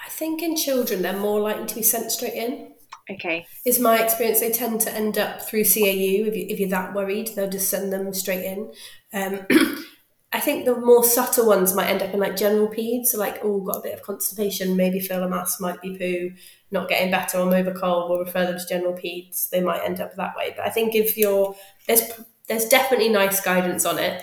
I 0.06 0.10
think 0.10 0.42
in 0.42 0.56
children 0.56 1.02
they're 1.02 1.18
more 1.18 1.40
likely 1.40 1.66
to 1.66 1.76
be 1.76 1.84
sent 1.84 2.12
straight 2.12 2.34
in. 2.34 2.74
Okay. 3.10 3.46
Is 3.66 3.80
my 3.80 4.04
experience 4.04 4.40
they 4.40 4.52
tend 4.52 4.82
to 4.82 4.94
end 4.94 5.18
up 5.18 5.42
through 5.42 5.64
CAU 5.64 6.28
if, 6.28 6.36
you, 6.36 6.46
if 6.50 6.60
you're 6.60 6.70
that 6.70 6.94
worried, 6.94 7.30
they'll 7.36 7.50
just 7.50 7.70
send 7.70 7.92
them 7.92 8.14
straight 8.14 8.44
in. 8.44 8.72
Um, 9.14 9.46
I 10.34 10.42
think 10.42 10.66
the 10.66 10.76
more 10.76 11.06
subtle 11.06 11.48
ones 11.48 11.74
might 11.74 11.88
end 11.88 12.02
up 12.02 12.14
in 12.14 12.20
like 12.20 12.36
general 12.36 12.68
peds, 12.68 13.08
so 13.08 13.18
like, 13.18 13.40
oh, 13.44 13.62
got 13.62 13.78
a 13.78 13.82
bit 13.82 13.94
of 13.94 14.04
constipation, 14.04 14.76
maybe 14.76 15.00
feel 15.00 15.24
a 15.24 15.30
mass, 15.30 15.62
might 15.62 15.82
be 15.82 15.98
poo, 15.98 16.32
not 16.70 16.90
getting 16.90 17.10
better, 17.10 17.38
or 17.38 17.50
Movicol, 17.50 18.10
we'll 18.10 18.20
refer 18.20 18.46
them 18.46 18.60
to 18.60 18.68
general 18.68 18.94
peds. 18.94 19.50
They 19.50 19.62
might 19.62 19.86
end 19.86 20.02
up 20.02 20.16
that 20.16 20.36
way. 20.36 20.54
But 20.56 20.66
I 20.66 20.70
think 20.70 20.96
if 20.96 21.18
you're, 21.18 21.56
there's, 21.88 22.02
there's 22.50 22.66
definitely 22.66 23.08
NICE 23.08 23.40
guidance 23.40 23.86
on 23.86 24.00
it 24.00 24.22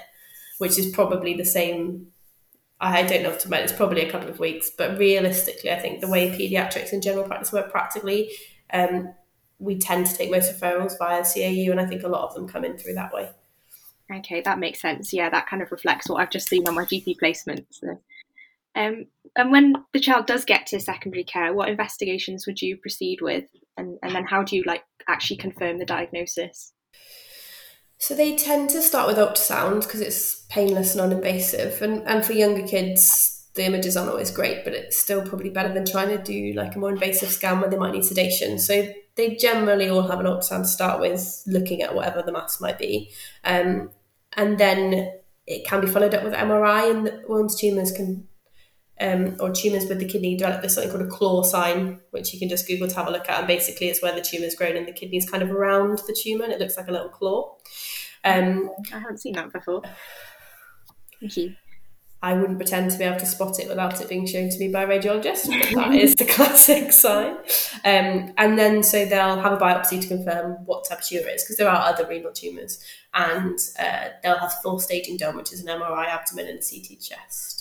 which 0.59 0.79
is 0.79 0.91
probably 0.91 1.35
the 1.35 1.45
same. 1.45 2.09
I 2.81 3.03
don't 3.03 3.23
know 3.23 3.31
if 3.31 3.39
to 3.41 3.63
it's 3.63 3.73
probably 3.73 4.03
a 4.03 4.11
couple 4.11 4.29
of 4.29 4.39
weeks, 4.39 4.71
but 4.77 4.99
realistically, 4.99 5.71
I 5.71 5.79
think 5.79 6.01
the 6.01 6.09
way 6.09 6.31
pediatrics 6.31 6.93
in 6.93 7.01
general 7.01 7.27
practice 7.27 7.53
work 7.53 7.71
practically, 7.71 8.33
um, 8.73 9.15
we 9.59 9.79
tend 9.79 10.07
to 10.07 10.15
take 10.15 10.31
most 10.31 10.53
referrals 10.53 10.99
via 10.99 11.23
CAU, 11.23 11.71
and 11.71 11.81
I 11.81 11.87
think 11.87 12.03
a 12.03 12.09
lot 12.09 12.29
of 12.29 12.35
them 12.35 12.49
come 12.49 12.65
in 12.65 12.77
through 12.77 12.95
that 12.95 13.13
way. 13.13 13.31
Okay, 14.13 14.43
that 14.43 14.59
makes 14.59 14.81
sense. 14.81 15.13
Yeah, 15.13 15.31
that 15.31 15.47
kind 15.47 15.63
of 15.63 15.73
reflects 15.73 16.09
what 16.09 16.21
I've 16.21 16.31
just 16.31 16.49
seen 16.49 16.69
on 16.69 16.75
my 16.75 16.85
GP 16.85 17.19
placement. 17.19 17.67
So. 17.71 18.01
Um, 18.77 19.07
and 19.37 19.53
when 19.53 19.75
the 19.93 20.01
child 20.01 20.27
does 20.27 20.45
get 20.45 20.67
to 20.67 20.81
secondary 20.81 21.25
care, 21.25 21.55
what 21.55 21.69
investigations 21.69 22.45
would 22.47 22.61
you 22.61 22.77
proceed 22.77 23.21
with, 23.21 23.45
and, 23.77 23.99
and 24.03 24.15
then 24.15 24.25
how 24.25 24.43
do 24.43 24.57
you 24.57 24.65
like 24.67 24.83
actually 25.09 25.37
confirm 25.37 25.79
the 25.79 25.85
diagnosis? 25.85 26.73
So 27.99 28.15
they 28.15 28.37
tend 28.37 28.71
to 28.71 28.83
start 28.83 29.07
with 29.07 29.17
ultrasound 29.17 29.83
because 29.83 30.01
it's 30.01 30.45
painless 30.49 30.95
and 30.95 31.11
non-invasive, 31.11 31.81
and 31.81 32.07
and 32.07 32.25
for 32.25 32.33
younger 32.33 32.67
kids, 32.67 33.47
the 33.55 33.65
images 33.65 33.97
aren't 33.97 34.11
always 34.11 34.31
great, 34.31 34.65
but 34.65 34.75
it's 34.75 34.99
still 34.99 35.23
probably 35.23 35.51
better 35.51 35.73
than 35.73 35.87
trying 35.87 36.09
to 36.09 36.23
do 36.23 36.53
like 36.55 36.75
a 36.75 36.79
more 36.79 36.91
invasive 36.91 37.31
scan 37.31 37.61
where 37.61 37.71
they 37.71 37.79
might 37.79 37.93
need 37.93 38.05
sedation. 38.05 38.59
So 38.59 38.93
they 39.15 39.37
generally 39.37 39.89
all 39.89 40.03
have 40.03 40.21
an 40.21 40.27
ultrasound 40.27 40.63
to 40.63 40.69
start 40.69 41.01
with, 41.01 41.43
looking 41.47 41.83
at 41.83 41.95
whatever 41.95 42.21
the 42.21 42.33
mass 42.33 42.61
might 42.61 42.79
be, 42.79 43.11
um, 43.45 43.91
and 44.37 44.59
then 44.59 45.13
it 45.47 45.67
can 45.67 45.81
be 45.81 45.87
followed 45.87 46.15
up 46.15 46.25
with 46.25 46.35
MRI, 46.35 46.91
and 46.91 47.07
the 47.07 47.57
tumours 47.59 47.93
can 47.93 48.27
um, 49.01 49.37
or 49.41 49.51
tumours 49.51 49.87
with 49.87 49.99
the 49.99 50.07
kidney 50.07 50.37
develop 50.37 50.63
this 50.63 50.75
something 50.75 50.91
called 50.91 51.07
a 51.07 51.11
claw 51.11 51.43
sign, 51.43 52.01
which 52.11 52.33
you 52.33 52.39
can 52.39 52.49
just 52.49 52.67
Google 52.67 52.89
to 52.89 52.95
have 52.95 53.09
a 53.09 53.11
look 53.11 53.29
at. 53.29 53.39
And 53.39 53.47
basically, 53.47 53.89
it's 53.89 54.03
where 54.03 54.15
the 54.15 54.21
tumour's 54.21 54.55
grown 54.55 54.77
and 54.77 54.87
the 54.87 54.93
kidney's 54.93 55.29
kind 55.29 55.43
of 55.43 55.51
around 55.51 55.99
the 56.07 56.15
tumour 56.15 56.45
and 56.45 56.53
it 56.53 56.61
looks 56.61 56.77
like 56.77 56.89
a 56.89 56.93
little 56.93 57.09
claw. 57.09 57.57
Um, 58.25 58.71
I 58.93 58.99
haven't 58.99 59.19
seen 59.19 59.35
that 59.35 59.53
before. 59.53 59.83
Thank 61.21 61.37
you. 61.37 61.55
I 62.23 62.33
wouldn't 62.33 62.59
pretend 62.59 62.91
to 62.91 62.97
be 62.97 63.05
able 63.05 63.19
to 63.19 63.27
spot 63.27 63.61
it 63.61 63.69
without 63.69 64.01
it 64.01 64.09
being 64.09 64.27
shown 64.27 64.49
to 64.49 64.59
me 64.59 64.69
by 64.69 64.85
a 64.85 64.87
radiologist, 64.87 65.47
but 65.47 65.75
that 65.75 65.95
is 65.95 66.15
the 66.15 66.25
classic 66.35 66.91
sign. 66.91 67.37
Um, 67.85 68.33
and 68.39 68.59
then 68.59 68.83
so 68.83 69.05
they'll 69.05 69.41
have 69.41 69.53
a 69.53 69.59
biopsy 69.59 70.01
to 70.01 70.09
confirm 70.09 70.53
what 70.65 70.89
type 70.89 71.01
of 71.01 71.05
tumour 71.05 71.29
it 71.29 71.35
is, 71.35 71.45
because 71.45 71.59
there 71.59 71.69
are 71.69 71.87
other 71.87 72.07
renal 72.09 72.33
tumours. 72.33 72.83
And 73.13 73.59
uh, 73.79 74.09
they'll 74.23 74.39
have 74.39 74.55
full 74.63 74.79
staging 74.79 75.19
done, 75.19 75.37
which 75.37 75.53
is 75.53 75.61
an 75.61 75.67
MRI 75.67 76.07
abdomen 76.07 76.47
and 76.47 76.61
a 76.61 76.63
CT 76.63 76.99
chest. 76.99 77.54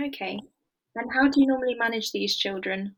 Okay. 0.00 0.40
And 0.94 1.10
how 1.12 1.28
do 1.28 1.40
you 1.40 1.46
normally 1.46 1.74
manage 1.74 2.12
these 2.12 2.36
children? 2.36 2.94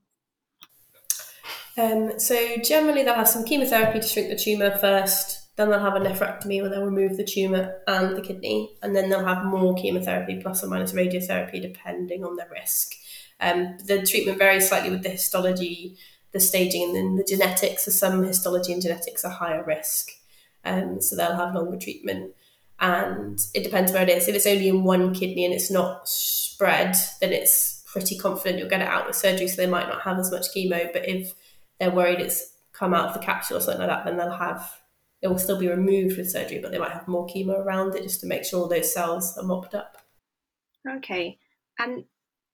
Um, 1.79 2.19
so 2.19 2.57
generally 2.63 3.03
they'll 3.03 3.15
have 3.15 3.29
some 3.29 3.45
chemotherapy 3.45 4.01
to 4.01 4.07
shrink 4.07 4.29
the 4.29 4.37
tumour 4.37 4.77
first, 4.79 5.57
then 5.57 5.71
they'll 5.71 5.81
have 5.81 5.97
a 5.97 6.01
nephrectomy 6.01 6.61
where 6.61 6.71
they'll 6.71 6.85
remove 6.85 7.17
the 7.17 7.25
tumour 7.25 7.83
and 7.87 8.17
the 8.17 8.23
kidney, 8.23 8.77
and 8.83 8.95
then 8.95 9.09
they'll 9.09 9.25
have 9.25 9.45
more 9.45 9.75
chemotherapy 9.75 10.41
plus 10.43 10.65
or 10.65 10.69
minus 10.69 10.93
radiotherapy 10.93 11.61
depending 11.61 12.25
on 12.25 12.37
their 12.37 12.49
risk. 12.51 12.93
Um, 13.41 13.79
the 13.87 14.03
treatment 14.03 14.39
varies 14.39 14.69
slightly 14.69 14.91
with 14.91 15.03
the 15.03 15.11
histology, 15.11 15.97
the 16.33 16.41
staging, 16.41 16.83
and 16.83 16.97
then 16.97 17.17
the 17.17 17.25
genetics. 17.25 17.85
So 17.85 17.91
some 17.91 18.25
histology 18.25 18.73
and 18.73 18.83
genetics 18.83 19.25
are 19.25 19.31
higher 19.31 19.65
risk, 19.65 20.11
um, 20.65 21.01
so 21.01 21.17
they'll 21.17 21.37
have 21.37 21.55
longer 21.55 21.79
treatment. 21.79 22.35
And 22.81 23.39
it 23.55 23.63
depends 23.63 23.93
where 23.93 24.03
it 24.03 24.09
is. 24.09 24.27
If 24.27 24.35
it's 24.35 24.47
only 24.47 24.69
in 24.69 24.85
one 24.85 25.13
kidney 25.15 25.45
and 25.45 25.53
it's 25.53 25.71
not 25.71 26.09
spread, 26.09 26.97
then 27.21 27.33
it's 27.33 27.85
pretty 27.87 28.17
confident 28.17 28.59
you'll 28.59 28.69
get 28.69 28.81
it 28.81 28.89
out 28.89 29.07
with 29.07 29.17
surgery, 29.17 29.49
so 29.49 29.57
they 29.57 29.67
might 29.67 29.89
not 29.89 30.03
have 30.03 30.19
as 30.19 30.31
much 30.31 30.47
chemo. 30.55 30.91
But 30.93 31.09
if 31.09 31.35
they're 31.79 31.91
worried 31.91 32.21
it's 32.21 32.57
come 32.73 32.95
out 32.95 33.09
of 33.09 33.15
the 33.15 33.21
capsule 33.21 33.59
or 33.59 33.61
something 33.61 33.87
like 33.87 33.91
that, 33.91 34.05
then 34.07 34.17
they'll 34.17 34.31
have 34.31 34.81
it 35.23 35.29
will 35.29 35.39
still 35.39 35.59
be 35.59 35.69
removed 35.69 36.17
with 36.17 36.31
surgery, 36.31 36.61
but 36.61 36.73
they 36.73 36.79
might 36.79 36.93
have 36.93 37.07
more 37.07 37.27
chemo 37.27 37.59
around 37.59 37.95
it 37.95 38.03
just 38.03 38.21
to 38.21 38.27
make 38.27 38.45
sure 38.45 38.69
those 38.69 38.93
cells 38.93 39.37
are 39.37 39.45
mopped 39.45 39.75
up. 39.75 39.99
Okay. 40.89 41.39
And 41.79 42.05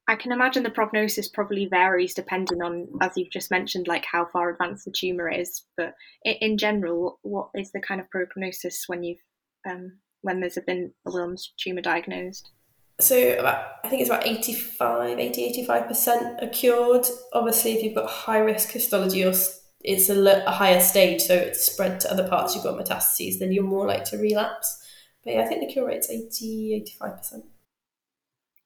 I 0.08 0.16
can 0.16 0.32
imagine 0.32 0.62
the 0.62 0.70
prognosis 0.70 1.28
probably 1.28 1.66
varies 1.66 2.14
depending 2.14 2.62
on, 2.62 2.88
as 3.00 3.12
you've 3.16 3.30
just 3.30 3.50
mentioned, 3.50 3.86
like 3.86 4.04
how 4.04 4.26
far 4.26 4.50
advanced 4.50 4.84
the 4.84 4.90
tumour 4.90 5.28
is. 5.28 5.62
But 5.76 5.94
in 6.24 6.58
general, 6.58 7.18
what 7.22 7.50
is 7.54 7.70
the 7.72 7.80
kind 7.80 8.00
of 8.00 8.10
prognosis 8.10 8.84
when 8.88 9.04
you've 9.04 9.22
um, 9.68 9.98
when 10.22 10.40
there's 10.40 10.58
been 10.66 10.92
a 11.06 11.10
Wilms 11.10 11.48
tumour 11.58 11.82
diagnosed? 11.82 12.50
So 12.98 13.38
about, 13.38 13.72
I 13.84 13.88
think 13.88 14.00
it's 14.00 14.10
about 14.10 14.26
85, 14.26 15.18
80, 15.18 15.66
85% 15.66 16.42
are 16.42 16.48
cured. 16.48 17.06
Obviously, 17.32 17.72
if 17.72 17.82
you've 17.82 17.94
got 17.94 18.08
high 18.08 18.38
risk 18.38 18.70
histology 18.70 19.24
or 19.24 19.34
it's 19.82 20.08
a, 20.08 20.44
a 20.46 20.50
higher 20.50 20.80
stage, 20.80 21.22
so 21.22 21.34
it's 21.34 21.64
spread 21.64 22.00
to 22.00 22.10
other 22.10 22.26
parts, 22.26 22.54
you've 22.54 22.64
got 22.64 22.78
metastases, 22.78 23.38
then 23.38 23.52
you're 23.52 23.64
more 23.64 23.86
likely 23.86 24.06
to 24.06 24.18
relapse. 24.18 24.82
But 25.24 25.34
yeah, 25.34 25.42
I 25.42 25.46
think 25.46 25.60
the 25.60 25.72
cure 25.72 25.86
rate's 25.86 26.08
80, 26.08 26.86
85%. 27.00 27.42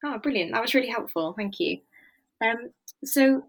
Oh, 0.04 0.18
brilliant. 0.18 0.52
That 0.52 0.62
was 0.62 0.74
really 0.74 0.88
helpful. 0.88 1.34
Thank 1.36 1.58
you. 1.58 1.78
Um, 2.42 2.70
so, 3.04 3.42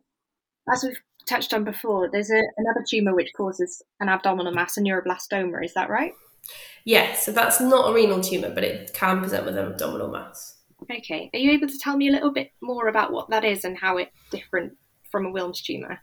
as 0.72 0.84
we've 0.84 1.00
touched 1.28 1.54
on 1.54 1.64
before, 1.64 2.10
there's 2.12 2.32
a, 2.32 2.42
another 2.58 2.84
tumour 2.88 3.16
which 3.16 3.34
causes 3.36 3.82
an 4.00 4.10
abdominal 4.10 4.54
mass, 4.54 4.78
a 4.78 4.82
neuroblastoma, 4.82 5.64
is 5.64 5.74
that 5.76 5.90
right? 5.90 6.14
Yeah, 6.86 7.14
so 7.16 7.32
that's 7.32 7.62
not 7.62 7.92
a 7.92 7.94
renal 7.94 8.22
tumour, 8.22 8.50
but 8.50 8.64
it 8.64 8.94
can 8.94 9.20
present 9.20 9.46
with 9.46 9.58
an 9.58 9.68
abdominal 9.68 10.10
mass. 10.10 10.58
Okay. 10.92 11.30
Are 11.34 11.40
you 11.40 11.52
able 11.52 11.68
to 11.68 11.78
tell 11.78 11.96
me 11.96 12.10
a 12.10 12.12
little 12.12 12.32
bit 12.32 12.52
more 12.62 12.88
about 12.88 13.12
what 13.12 13.30
that 13.30 13.46
is 13.46 13.66
and 13.66 13.78
how 13.78 13.98
it's 13.98 14.12
different 14.32 14.74
from 15.12 15.26
a 15.26 15.32
Wilms 15.32 15.62
tumour? 15.62 16.00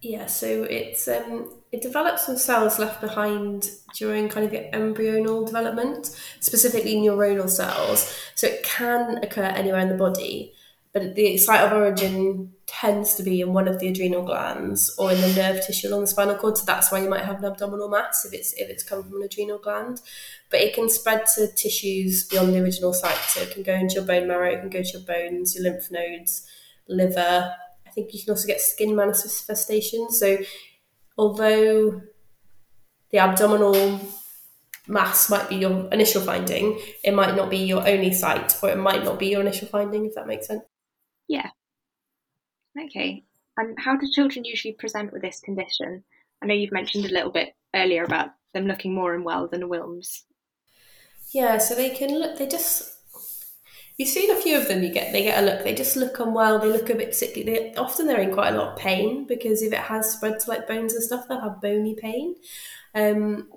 Yeah, 0.00 0.26
so 0.26 0.62
it's 0.62 1.08
um, 1.08 1.52
it 1.72 1.82
develops 1.82 2.26
from 2.26 2.36
cells 2.36 2.78
left 2.78 3.00
behind 3.00 3.68
during 3.96 4.28
kind 4.28 4.46
of 4.46 4.52
the 4.52 4.70
embryonal 4.72 5.44
development, 5.44 6.16
specifically 6.38 6.94
neuronal 6.94 7.50
cells. 7.50 8.16
So 8.36 8.46
it 8.46 8.62
can 8.62 9.18
occur 9.24 9.42
anywhere 9.42 9.80
in 9.80 9.88
the 9.88 9.96
body, 9.96 10.52
but 10.92 11.16
the 11.16 11.36
site 11.36 11.62
of 11.62 11.72
origin 11.72 12.52
tends 12.68 13.14
to 13.14 13.22
be 13.22 13.40
in 13.40 13.52
one 13.52 13.66
of 13.66 13.80
the 13.80 13.88
adrenal 13.88 14.22
glands 14.22 14.94
or 14.98 15.10
in 15.10 15.20
the 15.20 15.34
nerve 15.34 15.66
tissue 15.66 15.88
along 15.88 16.02
the 16.02 16.06
spinal 16.06 16.36
cord. 16.36 16.56
So 16.56 16.64
that's 16.64 16.92
why 16.92 17.02
you 17.02 17.08
might 17.08 17.24
have 17.24 17.38
an 17.38 17.44
abdominal 17.46 17.88
mass 17.88 18.24
if 18.24 18.32
it's 18.32 18.52
if 18.52 18.68
it's 18.68 18.82
come 18.82 19.02
from 19.02 19.16
an 19.16 19.22
adrenal 19.22 19.58
gland. 19.58 20.02
But 20.50 20.60
it 20.60 20.74
can 20.74 20.88
spread 20.88 21.24
to 21.34 21.48
tissues 21.48 22.24
beyond 22.24 22.54
the 22.54 22.62
original 22.62 22.92
site. 22.92 23.16
So 23.28 23.40
it 23.40 23.50
can 23.50 23.62
go 23.62 23.74
into 23.74 23.96
your 23.96 24.04
bone 24.04 24.28
marrow, 24.28 24.50
it 24.50 24.60
can 24.60 24.70
go 24.70 24.82
to 24.82 24.92
your 24.92 25.02
bones, 25.02 25.54
your 25.54 25.64
lymph 25.64 25.90
nodes, 25.90 26.46
liver, 26.86 27.54
I 27.88 27.90
think 27.90 28.12
you 28.12 28.20
can 28.22 28.30
also 28.30 28.46
get 28.46 28.60
skin 28.60 28.94
manifestations. 28.94 30.18
So, 30.18 30.38
although 31.16 32.02
the 33.10 33.18
abdominal 33.18 34.00
mass 34.86 35.30
might 35.30 35.48
be 35.48 35.56
your 35.56 35.88
initial 35.90 36.20
finding, 36.20 36.78
it 37.02 37.14
might 37.14 37.34
not 37.34 37.48
be 37.48 37.58
your 37.58 37.88
only 37.88 38.12
site, 38.12 38.62
or 38.62 38.68
it 38.68 38.76
might 38.76 39.04
not 39.04 39.18
be 39.18 39.28
your 39.28 39.40
initial 39.40 39.68
finding, 39.68 40.04
if 40.04 40.14
that 40.14 40.26
makes 40.26 40.48
sense. 40.48 40.62
Yeah. 41.28 41.50
Okay. 42.80 43.24
And 43.56 43.76
how 43.78 43.96
do 43.96 44.08
children 44.10 44.44
usually 44.44 44.74
present 44.74 45.12
with 45.12 45.22
this 45.22 45.40
condition? 45.40 46.04
I 46.42 46.46
know 46.46 46.54
you've 46.54 46.72
mentioned 46.72 47.06
a 47.06 47.12
little 47.12 47.32
bit 47.32 47.54
earlier 47.74 48.04
about 48.04 48.30
them 48.54 48.66
looking 48.66 48.94
more 48.94 49.14
unwell 49.14 49.48
than 49.48 49.62
Wilms. 49.62 50.22
Yeah, 51.32 51.58
so 51.58 51.74
they 51.74 51.90
can 51.90 52.18
look, 52.18 52.38
they 52.38 52.46
just 52.46 52.98
You've 53.98 54.08
seen 54.08 54.30
a 54.30 54.36
few 54.36 54.56
of 54.56 54.68
them. 54.68 54.84
You 54.84 54.92
get 54.92 55.12
they 55.12 55.24
get 55.24 55.42
a 55.42 55.44
look. 55.44 55.64
They 55.64 55.74
just 55.74 55.96
look 55.96 56.20
unwell. 56.20 56.60
They 56.60 56.68
look 56.68 56.88
a 56.88 56.94
bit 56.94 57.16
sickly. 57.16 57.42
They 57.42 57.74
often 57.74 58.06
they're 58.06 58.20
in 58.20 58.32
quite 58.32 58.54
a 58.54 58.56
lot 58.56 58.74
of 58.74 58.78
pain 58.78 59.26
because 59.26 59.60
if 59.60 59.72
it 59.72 59.78
has 59.80 60.12
spread 60.12 60.38
to 60.38 60.50
like 60.50 60.68
bones 60.68 60.94
and 60.94 61.02
stuff, 61.02 61.26
they'll 61.28 61.40
have 61.40 61.60
bony 61.60 61.96
pain. 61.96 62.36
Um, 62.94 63.48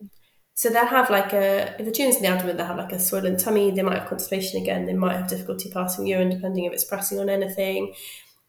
so 0.56 0.70
they'll 0.70 0.88
have 0.88 1.12
like 1.12 1.32
a 1.34 1.76
if 1.78 1.86
the 1.86 1.92
tumour's 1.92 2.16
in 2.16 2.24
the 2.24 2.30
abdomen, 2.30 2.58
they'll 2.58 2.66
have 2.66 2.78
like 2.78 2.92
a 2.92 3.00
swollen 3.00 3.38
tummy. 3.38 3.70
They 3.70 3.84
might 3.84 4.00
have 4.00 4.10
constipation 4.10 4.60
again. 4.60 4.88
They 4.88 4.94
might 4.94 5.16
have 5.16 5.28
difficulty 5.28 5.70
passing 5.70 6.08
urine, 6.08 6.30
depending 6.30 6.66
if 6.66 6.74
it's 6.74 6.86
pressing 6.86 7.20
on 7.20 7.30
anything. 7.30 7.94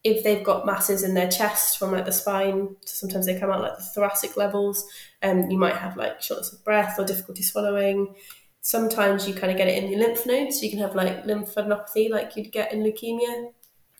If 0.05 0.25
they've 0.25 0.45
got 0.45 0.67
masses 0.67 1.05
in 1.05 1.15
their 1.15 1.31
chest 1.31 1.79
from 1.79 1.93
like 1.93 2.07
the 2.07 2.13
spine, 2.13 2.77
sometimes 2.85 3.27
they 3.27 3.39
come 3.39 3.51
out 3.51 3.61
like 3.61 3.77
the 3.77 3.85
thoracic 3.85 4.37
levels. 4.37 4.85
Um, 5.23 5.49
you 5.51 5.59
might 5.59 5.77
have 5.77 5.97
like 5.97 6.21
shortness 6.21 6.53
of 6.53 6.65
breath 6.65 6.99
or 6.99 7.05
difficulty 7.05 7.43
swallowing 7.43 8.15
sometimes 8.63 9.27
you 9.29 9.35
kind 9.35 9.51
of 9.51 9.59
get 9.59 9.69
it 9.69 9.83
in 9.83 9.91
the 9.91 9.97
lymph 9.97 10.25
nodes. 10.25 10.59
So 10.59 10.65
you 10.65 10.71
can 10.71 10.79
have 10.79 10.95
like 10.95 11.25
lymphadenopathy, 11.25 12.09
like 12.11 12.35
you'd 12.37 12.53
get 12.53 12.73
in 12.73 12.83
leukemia 12.83 13.53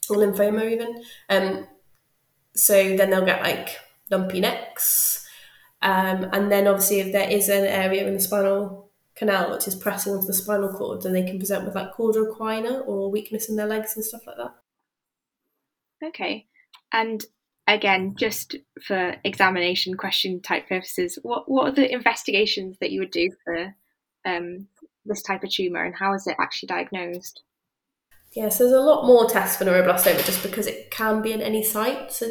or 0.09 0.17
lymphoma 0.17 0.71
even. 0.71 1.03
Um, 1.29 1.67
so 2.55 2.97
then 2.97 3.11
they'll 3.11 3.27
get 3.27 3.43
like 3.43 3.79
lumpy 4.11 4.41
necks. 4.41 5.27
Um, 5.83 6.29
and 6.33 6.51
then 6.51 6.69
obviously 6.69 7.01
if 7.01 7.13
there 7.13 7.29
is 7.29 7.49
an 7.49 7.65
area 7.65 8.07
in 8.07 8.15
the 8.15 8.21
spinal 8.21 8.91
canal 9.17 9.51
which 9.51 9.67
is 9.69 9.75
pressing 9.75 10.15
onto 10.15 10.27
the 10.27 10.33
spinal 10.33 10.73
cord, 10.73 11.03
then 11.03 11.13
they 11.13 11.25
can 11.25 11.39
present 11.39 11.65
with 11.65 11.75
like 11.75 11.93
cauda 11.93 12.25
equina 12.25 12.87
or 12.87 13.11
weakness 13.11 13.49
in 13.49 13.57
their 13.57 13.67
legs 13.67 13.97
and 13.97 14.05
stuff 14.05 14.27
like 14.27 14.37
that. 14.37 14.55
Okay. 16.03 16.47
And 16.93 17.25
again, 17.67 18.15
just 18.19 18.57
for 18.87 19.15
examination 19.25 19.97
question 19.97 20.41
type 20.41 20.69
purposes, 20.69 21.19
what 21.23 21.51
what 21.51 21.69
are 21.69 21.75
the 21.75 21.93
investigations 21.93 22.77
that 22.81 22.91
you 22.91 23.01
would 23.01 23.11
do 23.11 23.31
for 23.45 23.75
um, 24.25 24.69
this 25.05 25.23
type 25.23 25.43
of 25.43 25.51
tumour 25.51 25.85
and 25.85 25.95
how 25.95 26.15
is 26.15 26.27
it 26.27 26.37
actually 26.39 26.69
diagnosed? 26.69 27.43
Yes, 28.35 28.59
there's 28.59 28.73
a 28.73 28.81
lot 28.81 29.07
more 29.07 29.29
tests 29.29 29.57
for 29.57 29.65
neuroblastoma 29.65 30.25
just 30.25 30.43
because 30.43 30.67
it 30.67 30.91
can 30.91 31.21
be 31.21 31.33
in 31.33 31.43
any 31.43 31.63
site. 31.63 32.13
So 32.13 32.29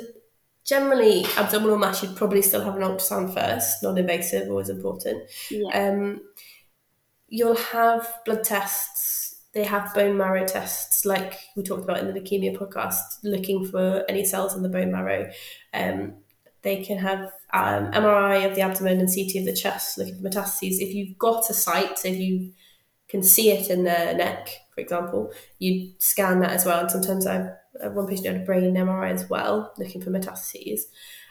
generally, 0.66 1.26
abdominal 1.38 1.78
mass 1.78 2.02
you'd 2.02 2.16
probably 2.16 2.42
still 2.42 2.64
have 2.64 2.76
an 2.76 2.82
ultrasound 2.82 3.34
first, 3.34 3.84
non-invasive, 3.84 4.50
always 4.50 4.70
important. 4.70 5.30
Yeah. 5.52 5.70
Um, 5.74 6.22
you'll 7.28 7.56
have 7.56 8.12
blood 8.26 8.44
tests. 8.44 9.31
They 9.54 9.66
have 9.66 9.94
bone 9.94 10.18
marrow 10.18 10.46
tests, 10.46 11.06
like 11.06 11.40
we 11.56 11.64
talked 11.64 11.84
about 11.84 12.00
in 12.00 12.08
the 12.08 12.20
leukemia 12.20 12.58
podcast, 12.58 13.20
looking 13.24 13.66
for 13.66 14.06
any 14.08 14.24
cells 14.24 14.56
in 14.56 14.64
the 14.64 14.70
bone 14.70 14.92
marrow. 14.92 15.30
Um, 15.74 16.14
they 16.62 16.84
can 16.84 17.00
have 17.00 17.32
um, 17.54 17.92
MRI 17.92 18.48
of 18.48 18.56
the 18.56 18.62
abdomen 18.62 19.00
and 19.00 19.10
CT 19.10 19.42
of 19.42 19.46
the 19.46 19.56
chest, 19.56 19.98
looking 19.98 20.16
for 20.16 20.30
metastases. 20.30 20.80
If 20.80 20.94
you've 20.94 21.18
got 21.18 21.50
a 21.50 21.54
site, 21.54 22.06
if 22.06 22.18
you 22.18 22.54
can 23.10 23.24
see 23.24 23.52
it 23.52 23.70
in 23.70 23.84
the 23.84 24.14
neck, 24.14 24.50
for 24.74 24.80
example, 24.80 25.32
you 25.60 25.92
scan 25.98 26.40
that 26.40 26.52
as 26.52 26.66
well. 26.66 26.80
And 26.80 26.92
sometimes 26.92 27.28
I've 27.28 27.50
one 27.90 28.08
patient 28.08 28.28
had 28.28 28.42
a 28.42 28.46
brain 28.46 28.76
MRI 28.76 29.12
as 29.12 29.30
well, 29.30 29.74
looking 29.78 30.02
for 30.02 30.12
metastases. 30.12 30.82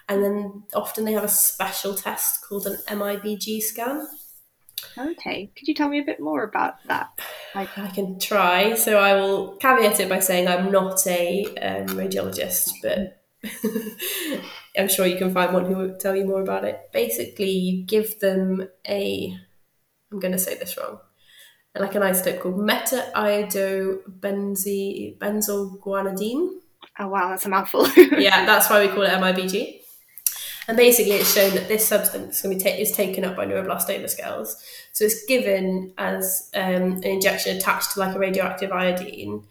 And 0.08 0.24
then 0.24 0.64
often 0.74 1.04
they 1.04 1.12
have 1.12 1.24
a 1.24 1.28
special 1.28 1.94
test 1.94 2.42
called 2.42 2.66
an 2.66 2.78
MIBG 2.88 3.60
scan. 3.60 4.06
Okay, 4.96 5.50
could 5.56 5.68
you 5.68 5.74
tell 5.74 5.88
me 5.88 5.98
a 6.00 6.04
bit 6.04 6.20
more 6.20 6.42
about 6.42 6.82
that? 6.86 7.18
I, 7.54 7.68
I 7.76 7.88
can 7.88 8.18
try. 8.18 8.74
So 8.74 8.98
I 8.98 9.14
will 9.14 9.56
caveat 9.56 10.00
it 10.00 10.08
by 10.08 10.20
saying 10.20 10.48
I'm 10.48 10.70
not 10.70 11.06
a 11.06 11.44
um, 11.60 11.86
radiologist, 11.88 12.70
but 12.82 13.22
I'm 14.76 14.88
sure 14.88 15.06
you 15.06 15.16
can 15.16 15.32
find 15.32 15.52
one 15.52 15.66
who 15.66 15.74
will 15.74 15.96
tell 15.96 16.16
you 16.16 16.24
more 16.24 16.42
about 16.42 16.64
it. 16.64 16.90
Basically, 16.92 17.50
you 17.50 17.84
give 17.84 18.20
them 18.20 18.68
a, 18.86 19.36
I'm 20.12 20.18
going 20.18 20.32
to 20.32 20.38
say 20.38 20.56
this 20.56 20.76
wrong, 20.76 20.98
like 21.78 21.94
an 21.94 22.02
isotope 22.02 22.40
called 22.40 22.58
meta 22.58 23.10
benzoguanidine. 25.18 26.50
Oh 26.98 27.08
wow, 27.08 27.30
that's 27.30 27.46
a 27.46 27.48
mouthful. 27.48 27.88
yeah, 27.96 28.44
that's 28.44 28.68
why 28.68 28.84
we 28.84 28.92
call 28.92 29.02
it 29.02 29.10
MIBG. 29.10 29.79
And 30.68 30.76
basically, 30.76 31.12
it's 31.12 31.32
shown 31.32 31.54
that 31.54 31.68
this 31.68 31.86
substance 31.86 32.40
can 32.40 32.50
be 32.50 32.58
ta- 32.58 32.70
is 32.70 32.92
taken 32.92 33.24
up 33.24 33.36
by 33.36 33.46
neuroblastoma 33.46 34.08
cells. 34.08 34.62
So 34.92 35.04
it's 35.04 35.24
given 35.24 35.92
as 35.98 36.50
um, 36.54 36.62
an 36.62 37.04
injection 37.04 37.56
attached 37.56 37.92
to 37.92 38.00
like 38.00 38.14
a 38.14 38.18
radioactive 38.18 38.70
iodine, 38.70 39.44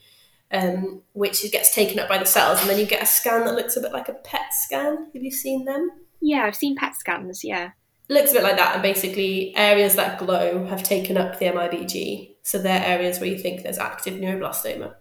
um, 0.51 1.01
which 1.13 1.51
gets 1.51 1.73
taken 1.73 1.99
up 1.99 2.07
by 2.07 2.17
the 2.17 2.25
cells, 2.25 2.61
and 2.61 2.69
then 2.69 2.79
you 2.79 2.85
get 2.85 3.03
a 3.03 3.05
scan 3.05 3.45
that 3.45 3.55
looks 3.55 3.75
a 3.75 3.81
bit 3.81 3.91
like 3.91 4.09
a 4.09 4.13
PET 4.13 4.53
scan. 4.53 5.07
Have 5.13 5.23
you 5.23 5.31
seen 5.31 5.65
them? 5.65 5.89
Yeah, 6.21 6.43
I've 6.43 6.55
seen 6.55 6.75
PET 6.75 6.95
scans. 6.95 7.43
Yeah. 7.43 7.71
It 8.07 8.13
looks 8.13 8.31
a 8.31 8.35
bit 8.35 8.43
like 8.43 8.57
that, 8.57 8.75
and 8.75 8.81
basically 8.81 9.55
areas 9.55 9.95
that 9.95 10.19
glow 10.19 10.65
have 10.65 10.83
taken 10.83 11.17
up 11.17 11.37
the 11.39 11.45
MIBG. 11.45 12.35
So 12.43 12.57
they're 12.57 12.83
areas 12.83 13.19
where 13.19 13.29
you 13.29 13.37
think 13.37 13.61
there's 13.61 13.77
active 13.77 14.15
neuroblastoma. 14.15 14.95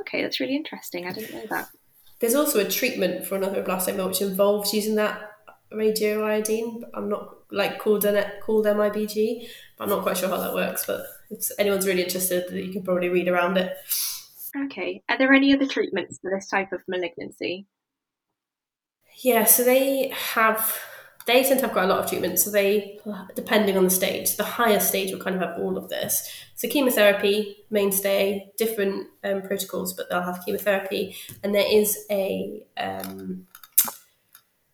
Okay, 0.00 0.22
that's 0.22 0.40
really 0.40 0.56
interesting. 0.56 1.06
I 1.06 1.12
didn't 1.12 1.34
know 1.34 1.46
that. 1.50 1.68
There's 2.22 2.36
also 2.36 2.60
a 2.60 2.70
treatment 2.70 3.26
for 3.26 3.36
neuroblastoma 3.36 4.06
which 4.06 4.22
involves 4.22 4.72
using 4.72 4.94
that 4.94 5.32
radioiodine. 5.72 6.82
I'm 6.94 7.08
not 7.08 7.34
like 7.50 7.80
called 7.80 8.04
an, 8.04 8.24
called 8.40 8.64
MIBG. 8.64 9.48
But 9.76 9.84
I'm 9.84 9.90
not 9.90 10.04
quite 10.04 10.16
sure 10.16 10.28
how 10.28 10.36
that 10.36 10.54
works. 10.54 10.86
But 10.86 11.02
if 11.30 11.50
anyone's 11.58 11.84
really 11.84 12.04
interested, 12.04 12.48
you 12.52 12.72
can 12.72 12.84
probably 12.84 13.08
read 13.08 13.26
around 13.26 13.56
it. 13.56 13.76
Okay. 14.66 15.02
Are 15.08 15.18
there 15.18 15.32
any 15.32 15.52
other 15.52 15.66
treatments 15.66 16.20
for 16.22 16.30
this 16.30 16.46
type 16.46 16.70
of 16.70 16.84
malignancy? 16.86 17.66
Yeah, 19.24 19.44
so 19.44 19.64
they 19.64 20.10
have 20.10 20.80
they 21.26 21.42
tend 21.44 21.60
to 21.60 21.66
have 21.66 21.72
quite 21.72 21.84
a 21.84 21.88
lot 21.88 22.00
of 22.00 22.08
treatment. 22.08 22.38
So 22.38 22.50
they, 22.50 22.98
depending 23.34 23.76
on 23.76 23.84
the 23.84 23.90
stage, 23.90 24.36
the 24.36 24.44
higher 24.44 24.80
stage 24.80 25.12
will 25.12 25.20
kind 25.20 25.36
of 25.36 25.42
have 25.42 25.58
all 25.58 25.76
of 25.76 25.88
this. 25.88 26.28
So 26.54 26.68
chemotherapy, 26.68 27.56
mainstay, 27.70 28.50
different 28.56 29.08
um, 29.24 29.42
protocols, 29.42 29.92
but 29.92 30.08
they'll 30.10 30.22
have 30.22 30.44
chemotherapy, 30.44 31.16
and 31.42 31.54
there 31.54 31.66
is 31.70 32.06
a 32.10 32.64
um, 32.76 33.46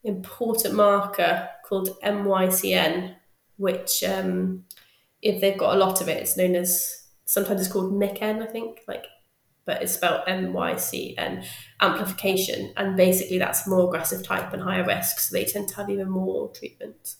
important 0.04 0.74
marker 0.74 1.48
called 1.64 1.98
MYCN, 2.02 3.14
which 3.56 4.02
um, 4.04 4.64
if 5.22 5.40
they've 5.40 5.58
got 5.58 5.74
a 5.74 5.78
lot 5.78 6.00
of 6.00 6.08
it, 6.08 6.18
it's 6.18 6.36
known 6.36 6.54
as 6.54 7.08
sometimes 7.24 7.60
it's 7.60 7.72
called 7.72 7.92
MYCN, 7.92 8.42
I 8.42 8.46
think, 8.46 8.80
like 8.88 9.06
but 9.68 9.82
it's 9.82 9.92
spelled 9.92 10.22
MYCN, 10.26 11.44
amplification. 11.78 12.72
And 12.78 12.96
basically, 12.96 13.36
that's 13.36 13.68
more 13.68 13.86
aggressive 13.86 14.24
type 14.24 14.54
and 14.54 14.62
higher 14.62 14.82
risk. 14.82 15.20
So 15.20 15.36
they 15.36 15.44
tend 15.44 15.68
to 15.68 15.76
have 15.76 15.90
even 15.90 16.08
more 16.08 16.50
treatment. 16.54 17.16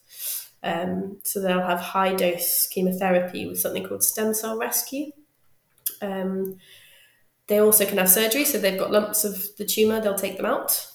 Um, 0.63 1.19
so 1.23 1.39
they'll 1.39 1.61
have 1.61 1.79
high 1.79 2.15
dose 2.15 2.67
chemotherapy 2.67 3.45
with 3.45 3.59
something 3.59 3.87
called 3.87 4.03
stem 4.03 4.33
cell 4.33 4.57
rescue. 4.57 5.11
Um, 6.01 6.57
they 7.45 7.59
also 7.59 7.85
can 7.85 7.99
have 7.99 8.09
surgery. 8.09 8.45
So 8.45 8.57
they've 8.57 8.79
got 8.79 8.91
lumps 8.91 9.23
of 9.23 9.55
the 9.57 9.65
tumour, 9.65 10.01
they'll 10.01 10.15
take 10.15 10.37
them 10.37 10.47
out. 10.47 10.87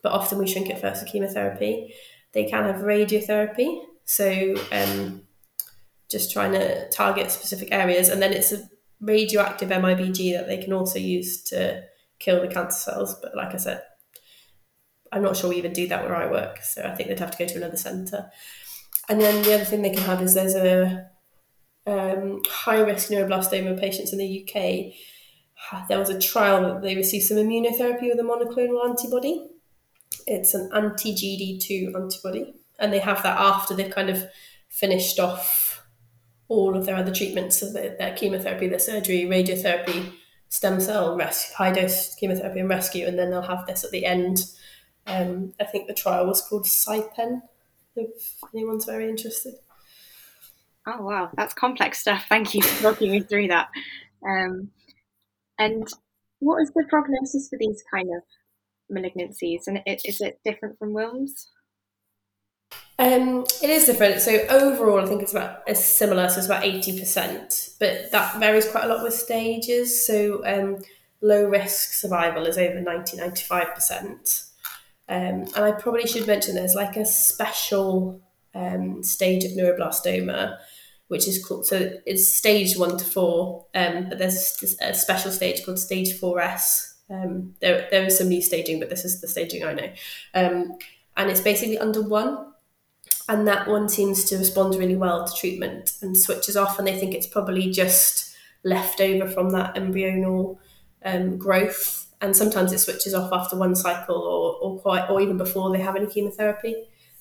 But 0.00 0.12
often 0.12 0.38
we 0.38 0.46
shrink 0.46 0.70
it 0.70 0.80
first 0.80 1.02
with 1.02 1.10
chemotherapy. 1.10 1.92
They 2.34 2.44
can 2.44 2.66
have 2.66 2.82
radiotherapy. 2.82 3.82
So 4.04 4.54
um, 4.70 5.22
just 6.08 6.32
trying 6.32 6.52
to 6.52 6.88
target 6.90 7.32
specific 7.32 7.70
areas. 7.72 8.08
And 8.08 8.22
then 8.22 8.32
it's 8.32 8.52
a 8.52 8.68
radioactive 9.02 9.68
MIBG 9.68 10.32
that 10.32 10.46
they 10.46 10.58
can 10.58 10.72
also 10.72 10.98
use 10.98 11.42
to 11.44 11.82
kill 12.18 12.40
the 12.40 12.48
cancer 12.48 12.78
cells. 12.78 13.16
But 13.20 13.36
like 13.36 13.52
I 13.52 13.58
said, 13.58 13.82
I'm 15.12 15.22
not 15.22 15.36
sure 15.36 15.50
we 15.50 15.56
even 15.56 15.72
do 15.72 15.88
that 15.88 16.04
where 16.04 16.16
I 16.16 16.30
work. 16.30 16.62
So 16.62 16.82
I 16.82 16.94
think 16.94 17.08
they'd 17.08 17.18
have 17.18 17.32
to 17.32 17.38
go 17.38 17.46
to 17.46 17.56
another 17.58 17.76
centre. 17.76 18.30
And 19.08 19.20
then 19.20 19.42
the 19.42 19.54
other 19.54 19.64
thing 19.64 19.82
they 19.82 19.90
can 19.90 20.04
have 20.04 20.22
is 20.22 20.34
there's 20.34 20.54
a 20.54 21.10
um, 21.86 22.40
high 22.48 22.80
risk 22.80 23.10
neuroblastoma 23.10 23.78
patients 23.78 24.12
in 24.12 24.18
the 24.18 24.42
UK. 24.48 24.94
There 25.88 25.98
was 25.98 26.10
a 26.10 26.20
trial 26.20 26.62
that 26.62 26.82
they 26.82 26.96
received 26.96 27.24
some 27.24 27.36
immunotherapy 27.36 28.08
with 28.08 28.18
a 28.18 28.22
monoclonal 28.22 28.88
antibody. 28.88 29.48
It's 30.26 30.54
an 30.54 30.70
anti 30.74 31.12
GD2 31.14 31.94
antibody, 31.94 32.54
and 32.78 32.92
they 32.92 32.98
have 32.98 33.22
that 33.22 33.38
after 33.38 33.74
they've 33.74 33.92
kind 33.92 34.10
of 34.10 34.24
finished 34.68 35.18
off 35.18 35.61
all 36.52 36.76
of 36.76 36.86
their 36.86 36.96
other 36.96 37.12
treatments, 37.12 37.58
so 37.58 37.72
their, 37.72 37.96
their 37.96 38.14
chemotherapy, 38.14 38.68
their 38.68 38.78
surgery, 38.78 39.22
radiotherapy, 39.22 40.12
stem 40.48 40.80
cell 40.80 41.16
rescue, 41.16 41.54
high 41.56 41.72
dose 41.72 42.14
chemotherapy 42.16 42.60
and 42.60 42.68
rescue, 42.68 43.06
and 43.06 43.18
then 43.18 43.30
they'll 43.30 43.42
have 43.42 43.66
this 43.66 43.84
at 43.84 43.90
the 43.90 44.04
end. 44.04 44.44
Um, 45.06 45.54
I 45.58 45.64
think 45.64 45.88
the 45.88 45.94
trial 45.94 46.26
was 46.26 46.42
called 46.42 46.66
SIOPEN, 46.66 47.42
if 47.96 48.36
anyone's 48.54 48.84
very 48.84 49.08
interested. 49.08 49.54
Oh 50.86 51.02
wow, 51.02 51.30
that's 51.36 51.54
complex 51.54 52.00
stuff. 52.00 52.24
Thank 52.28 52.54
you 52.54 52.62
for 52.62 52.82
talking 52.82 53.10
me 53.10 53.20
through 53.20 53.48
that. 53.48 53.68
Um, 54.26 54.70
and 55.58 55.88
what 56.40 56.60
is 56.60 56.70
the 56.74 56.84
prognosis 56.88 57.48
for 57.48 57.58
these 57.58 57.82
kind 57.92 58.08
of 58.16 58.22
malignancies? 58.94 59.68
And 59.68 59.80
is 59.86 60.20
it 60.20 60.40
different 60.44 60.78
from 60.78 60.92
Wilms? 60.92 61.46
Um, 62.98 63.44
it 63.62 63.70
is 63.70 63.86
different. 63.86 64.20
So 64.20 64.32
overall, 64.48 65.00
I 65.00 65.06
think 65.06 65.22
it's 65.22 65.32
about 65.32 65.62
it's 65.66 65.84
similar. 65.84 66.28
So 66.28 66.38
it's 66.38 66.46
about 66.46 66.64
eighty 66.64 66.98
percent, 66.98 67.70
but 67.80 68.12
that 68.12 68.38
varies 68.38 68.68
quite 68.68 68.84
a 68.84 68.88
lot 68.88 69.02
with 69.02 69.14
stages. 69.14 70.06
So 70.06 70.44
um, 70.46 70.82
low 71.20 71.48
risk 71.48 71.94
survival 71.94 72.46
is 72.46 72.58
over 72.58 72.80
90 72.80 73.16
95 73.16 73.74
percent. 73.74 74.44
Um, 75.08 75.46
and 75.54 75.58
I 75.58 75.72
probably 75.72 76.06
should 76.06 76.26
mention 76.26 76.54
there's 76.54 76.74
like 76.74 76.96
a 76.96 77.04
special 77.04 78.20
um, 78.54 79.02
stage 79.02 79.44
of 79.44 79.52
neuroblastoma, 79.52 80.58
which 81.08 81.26
is 81.26 81.44
called 81.44 81.66
so 81.66 81.92
it's 82.06 82.32
stage 82.32 82.76
one 82.76 82.98
to 82.98 83.04
four, 83.04 83.66
um, 83.74 84.08
but 84.08 84.18
there's 84.18 84.76
a 84.80 84.94
special 84.94 85.30
stage 85.30 85.64
called 85.64 85.78
stage 85.78 86.18
four 86.18 86.40
S. 86.40 86.94
Um, 87.10 87.54
there 87.60 87.88
there 87.90 88.04
is 88.04 88.18
some 88.18 88.28
new 88.28 88.42
staging, 88.42 88.78
but 88.78 88.90
this 88.90 89.04
is 89.04 89.20
the 89.20 89.28
staging 89.28 89.64
I 89.64 89.74
know, 89.74 89.92
um, 90.34 90.78
and 91.16 91.30
it's 91.30 91.40
basically 91.40 91.78
under 91.78 92.02
one 92.02 92.51
and 93.28 93.46
that 93.46 93.68
one 93.68 93.88
seems 93.88 94.24
to 94.24 94.38
respond 94.38 94.74
really 94.74 94.96
well 94.96 95.26
to 95.26 95.34
treatment 95.34 95.92
and 96.02 96.16
switches 96.16 96.56
off 96.56 96.78
and 96.78 96.86
they 96.86 96.98
think 96.98 97.14
it's 97.14 97.26
probably 97.26 97.70
just 97.70 98.34
left 98.64 99.00
over 99.00 99.28
from 99.28 99.50
that 99.50 99.74
embryonal 99.74 100.58
um, 101.04 101.38
growth. 101.38 102.06
And 102.20 102.36
sometimes 102.36 102.72
it 102.72 102.78
switches 102.78 103.14
off 103.14 103.32
after 103.32 103.56
one 103.56 103.74
cycle 103.74 104.16
or, 104.16 104.56
or 104.62 104.80
quite 104.80 105.08
or 105.08 105.20
even 105.20 105.36
before 105.36 105.72
they 105.72 105.80
have 105.80 105.96
any 105.96 106.06
chemotherapy. 106.06 106.74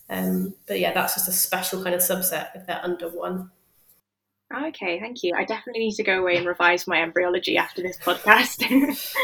Um, 0.10 0.56
but 0.68 0.80
yeah 0.80 0.94
that's 0.94 1.14
just 1.16 1.30
a 1.30 1.32
special 1.32 1.82
kind 1.82 1.96
of 1.96 2.02
subset 2.02 2.50
if 2.54 2.68
they're 2.68 2.82
under 2.84 3.08
one 3.08 3.50
Okay, 4.54 5.00
thank 5.00 5.24
you. 5.24 5.34
I 5.38 5.46
definitely 5.46 5.82
need 5.82 5.96
to 5.96 6.04
go 6.04 6.20
away 6.20 6.36
and 6.36 6.46
revise 6.46 6.86
my 6.88 7.02
embryology 7.02 7.58
after 7.58 7.82
this 7.82 7.98
podcast. 7.98 8.60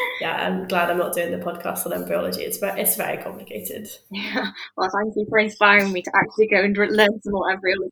yeah, 0.22 0.48
I'm 0.48 0.68
glad 0.68 0.90
I'm 0.90 0.98
not 0.98 1.14
doing 1.14 1.32
the 1.32 1.44
podcast 1.44 1.86
on 1.86 1.94
embryology. 1.94 2.44
It's 2.44 2.58
very, 2.58 2.80
it's 2.82 2.96
very 2.96 3.22
complicated. 3.22 3.90
Yeah. 4.10 4.52
Well, 4.78 4.90
thank 4.90 5.16
you 5.16 5.26
for 5.30 5.40
inspiring 5.40 5.92
me 5.92 6.02
to 6.02 6.12
actually 6.16 6.48
go 6.48 6.62
and 6.64 6.78
learn 6.78 7.22
some 7.22 7.34
more 7.34 7.52
embryology. 7.52 7.92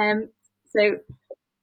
Um. 0.00 0.28
So, 0.70 0.80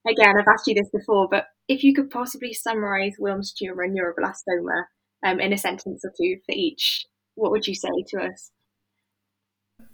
again, 0.07 0.35
I've 0.37 0.47
asked 0.47 0.67
you 0.67 0.75
this 0.75 0.89
before, 0.89 1.27
but 1.29 1.45
if 1.67 1.83
you 1.83 1.95
could 1.95 2.09
possibly 2.09 2.53
summarise 2.53 3.15
Wilms 3.19 3.53
tumor 3.55 3.83
and 3.83 3.97
neuroblastoma 3.97 4.83
um, 5.25 5.39
in 5.39 5.53
a 5.53 5.57
sentence 5.57 6.03
or 6.03 6.11
two 6.15 6.37
for 6.45 6.51
each, 6.51 7.05
what 7.35 7.51
would 7.51 7.65
you 7.65 7.75
say 7.75 7.89
to 8.09 8.21
us? 8.21 8.51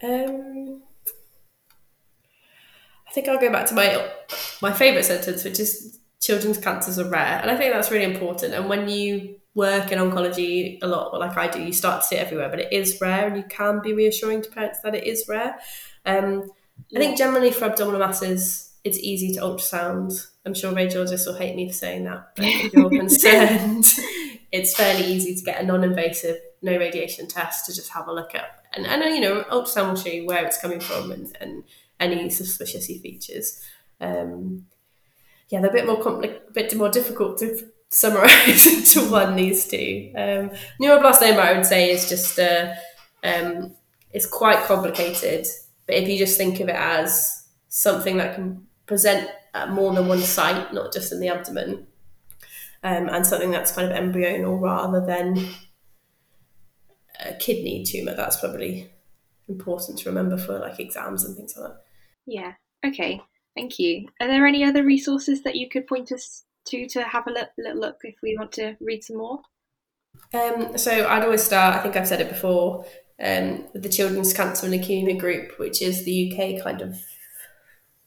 Um 0.03 0.83
think 3.11 3.27
I'll 3.27 3.39
go 3.39 3.51
back 3.51 3.67
to 3.67 3.73
my 3.73 4.09
my 4.61 4.73
favourite 4.73 5.05
sentence, 5.05 5.43
which 5.43 5.59
is 5.59 5.99
children's 6.25 6.57
cancers 6.57 6.97
are 6.97 7.09
rare. 7.09 7.39
And 7.41 7.51
I 7.51 7.55
think 7.55 7.73
that's 7.73 7.91
really 7.91 8.11
important. 8.11 8.53
And 8.53 8.67
when 8.67 8.89
you 8.89 9.35
work 9.53 9.91
in 9.91 9.99
oncology 9.99 10.79
a 10.81 10.87
lot, 10.87 11.17
like 11.19 11.37
I 11.37 11.47
do, 11.47 11.61
you 11.61 11.71
start 11.71 12.01
to 12.01 12.07
see 12.07 12.15
it 12.15 12.25
everywhere, 12.25 12.49
but 12.49 12.59
it 12.59 12.73
is 12.73 12.99
rare 12.99 13.27
and 13.27 13.37
you 13.37 13.43
can 13.43 13.79
be 13.81 13.93
reassuring 13.93 14.41
to 14.41 14.49
parents 14.49 14.79
that 14.81 14.95
it 14.95 15.05
is 15.05 15.25
rare. 15.29 15.55
Um, 16.05 16.49
I 16.93 16.99
think 16.99 17.17
generally 17.17 17.51
for 17.51 17.65
abdominal 17.65 17.99
masses, 17.99 18.73
it's 18.83 18.99
easy 18.99 19.33
to 19.33 19.41
ultrasound. 19.41 20.27
I'm 20.45 20.53
sure 20.53 20.71
radiologists 20.73 21.25
will 21.25 21.35
hate 21.35 21.55
me 21.55 21.67
for 21.67 21.73
saying 21.73 22.03
that, 22.03 22.31
but 22.35 22.45
if 22.45 22.73
you're 22.73 22.89
concerned, 23.01 23.85
it's 24.51 24.75
fairly 24.75 25.05
easy 25.05 25.35
to 25.35 25.43
get 25.43 25.61
a 25.61 25.65
non 25.65 25.83
invasive, 25.83 26.37
no 26.61 26.77
radiation 26.77 27.27
test 27.27 27.65
to 27.65 27.73
just 27.73 27.91
have 27.91 28.07
a 28.07 28.13
look 28.13 28.35
at. 28.35 28.63
And, 28.73 28.85
and 28.85 29.03
you 29.15 29.21
know, 29.21 29.43
ultrasound 29.43 29.89
will 29.89 29.95
show 29.95 30.09
you 30.09 30.25
where 30.25 30.45
it's 30.45 30.59
coming 30.59 30.79
from 30.79 31.11
and, 31.11 31.35
and 31.39 31.63
any 31.99 32.29
suspicious 32.29 32.87
features. 32.87 33.61
Um, 33.99 34.65
yeah, 35.49 35.61
they're 35.61 35.69
a 35.69 35.73
bit 35.73 35.85
more 35.85 36.01
compli- 36.01 36.53
bit 36.53 36.75
more 36.75 36.89
difficult 36.89 37.37
to 37.39 37.67
summarize 37.89 38.67
into 38.67 39.09
one. 39.11 39.35
These 39.35 39.67
two 39.67 40.11
um, 40.15 40.51
neuroblastoma, 40.81 41.39
I 41.39 41.53
would 41.53 41.65
say, 41.65 41.91
is 41.91 42.09
just 42.09 42.39
uh, 42.39 42.73
um, 43.23 43.75
it's 44.11 44.25
quite 44.25 44.63
complicated. 44.65 45.45
But 45.85 45.95
if 45.95 46.09
you 46.09 46.17
just 46.17 46.37
think 46.37 46.59
of 46.59 46.69
it 46.69 46.75
as 46.75 47.47
something 47.67 48.17
that 48.17 48.35
can 48.35 48.65
present 48.87 49.29
at 49.53 49.69
more 49.69 49.93
than 49.93 50.07
one 50.07 50.21
site, 50.21 50.73
not 50.73 50.91
just 50.91 51.11
in 51.11 51.19
the 51.19 51.29
abdomen, 51.29 51.87
um, 52.83 53.09
and 53.09 53.25
something 53.25 53.51
that's 53.51 53.71
kind 53.71 53.91
of 53.91 53.97
embryonal 53.97 54.59
rather 54.59 55.05
than 55.05 55.47
a 57.23 57.33
kidney 57.33 57.83
tumor, 57.83 58.15
that's 58.15 58.39
probably 58.39 58.91
important 59.47 59.99
to 59.99 60.09
remember 60.09 60.37
for 60.37 60.59
like 60.59 60.79
exams 60.79 61.23
and 61.23 61.35
things 61.35 61.55
like 61.57 61.71
that. 61.71 61.84
Yeah. 62.25 62.53
Okay. 62.85 63.21
Thank 63.55 63.79
you. 63.79 64.07
Are 64.19 64.27
there 64.27 64.45
any 64.45 64.63
other 64.63 64.83
resources 64.83 65.43
that 65.43 65.55
you 65.55 65.69
could 65.69 65.87
point 65.87 66.11
us 66.11 66.43
to 66.65 66.87
to 66.89 67.03
have 67.03 67.27
a 67.27 67.31
little, 67.31 67.49
little 67.57 67.81
look 67.81 67.99
if 68.03 68.15
we 68.21 68.37
want 68.37 68.51
to 68.53 68.75
read 68.81 69.03
some 69.03 69.17
more? 69.17 69.41
Um, 70.33 70.77
so 70.77 71.07
I'd 71.07 71.23
always 71.23 71.43
start. 71.43 71.75
I 71.75 71.79
think 71.79 71.95
I've 71.95 72.07
said 72.07 72.21
it 72.21 72.29
before. 72.29 72.85
um, 73.19 73.63
with 73.73 73.83
the 73.83 73.89
Children's 73.89 74.33
Cancer 74.33 74.65
and 74.65 74.75
Leukemia 74.75 75.17
Group, 75.17 75.57
which 75.57 75.81
is 75.81 76.03
the 76.03 76.31
UK 76.31 76.63
kind 76.63 76.81
of 76.81 76.99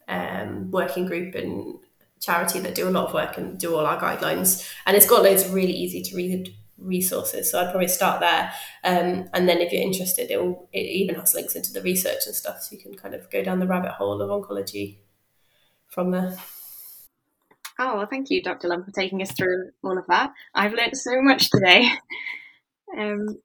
um, 0.06 0.70
working 0.70 1.06
group 1.06 1.34
and 1.34 1.78
charity 2.20 2.60
that 2.60 2.74
do 2.74 2.88
a 2.88 2.90
lot 2.90 3.08
of 3.08 3.14
work 3.14 3.38
and 3.38 3.58
do 3.58 3.74
all 3.74 3.86
our 3.86 4.00
guidelines. 4.00 4.68
And 4.86 4.96
it's 4.96 5.08
got 5.08 5.22
loads 5.22 5.44
of 5.44 5.54
really 5.54 5.72
easy 5.72 6.02
to 6.02 6.16
read 6.16 6.54
resources. 6.78 7.50
So 7.50 7.60
I'd 7.60 7.70
probably 7.70 7.88
start 7.88 8.20
there. 8.20 8.52
Um, 8.84 9.28
and 9.34 9.48
then 9.48 9.58
if 9.58 9.72
you're 9.72 9.82
interested, 9.82 10.30
it, 10.30 10.40
will, 10.40 10.68
it 10.72 10.80
even 10.80 11.16
has 11.16 11.34
links 11.34 11.56
into 11.56 11.72
the 11.72 11.82
research 11.82 12.26
and 12.26 12.34
stuff. 12.34 12.62
So 12.62 12.76
you 12.76 12.82
can 12.82 12.94
kind 12.94 13.14
of 13.14 13.30
go 13.30 13.42
down 13.42 13.58
the 13.58 13.66
rabbit 13.66 13.92
hole 13.92 14.20
of 14.20 14.30
oncology 14.30 14.98
from 15.88 16.10
there. 16.10 16.36
Oh, 17.80 17.96
well, 17.96 18.06
thank 18.06 18.30
you, 18.30 18.42
Dr. 18.42 18.68
Lum, 18.68 18.84
for 18.84 18.90
taking 18.90 19.22
us 19.22 19.32
through 19.32 19.70
all 19.84 19.98
of 19.98 20.04
that. 20.08 20.32
I've 20.54 20.72
learned 20.72 20.96
so 20.96 21.22
much 21.22 21.50
today. 21.50 21.88
Um, 22.96 23.36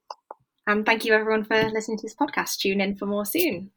and 0.66 0.86
thank 0.86 1.04
you, 1.04 1.14
everyone, 1.14 1.44
for 1.44 1.62
listening 1.70 1.98
to 1.98 2.04
this 2.04 2.16
podcast. 2.16 2.60
Tune 2.60 2.80
in 2.80 2.96
for 2.96 3.06
more 3.06 3.26
soon. 3.26 3.72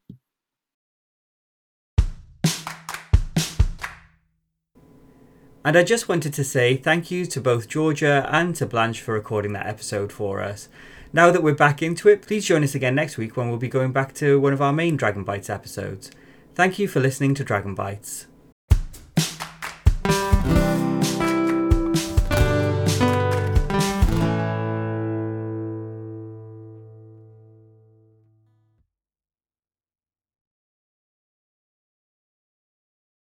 And 5.66 5.76
I 5.76 5.82
just 5.82 6.08
wanted 6.08 6.32
to 6.34 6.44
say 6.44 6.76
thank 6.76 7.10
you 7.10 7.26
to 7.26 7.40
both 7.40 7.68
Georgia 7.68 8.28
and 8.30 8.54
to 8.54 8.66
Blanche 8.66 9.00
for 9.00 9.14
recording 9.14 9.52
that 9.54 9.66
episode 9.66 10.12
for 10.12 10.40
us. 10.40 10.68
Now 11.12 11.32
that 11.32 11.42
we're 11.42 11.56
back 11.56 11.82
into 11.82 12.08
it, 12.08 12.22
please 12.22 12.46
join 12.46 12.62
us 12.62 12.76
again 12.76 12.94
next 12.94 13.18
week 13.18 13.36
when 13.36 13.48
we'll 13.48 13.58
be 13.58 13.66
going 13.66 13.90
back 13.90 14.14
to 14.14 14.38
one 14.38 14.52
of 14.52 14.62
our 14.62 14.72
main 14.72 14.96
Dragon 14.96 15.24
Bites 15.24 15.50
episodes. 15.50 16.12
Thank 16.54 16.78
you 16.78 16.86
for 16.86 17.00
listening 17.00 17.34
to 17.34 17.42
Dragon 17.42 17.74
Bites. 17.74 18.28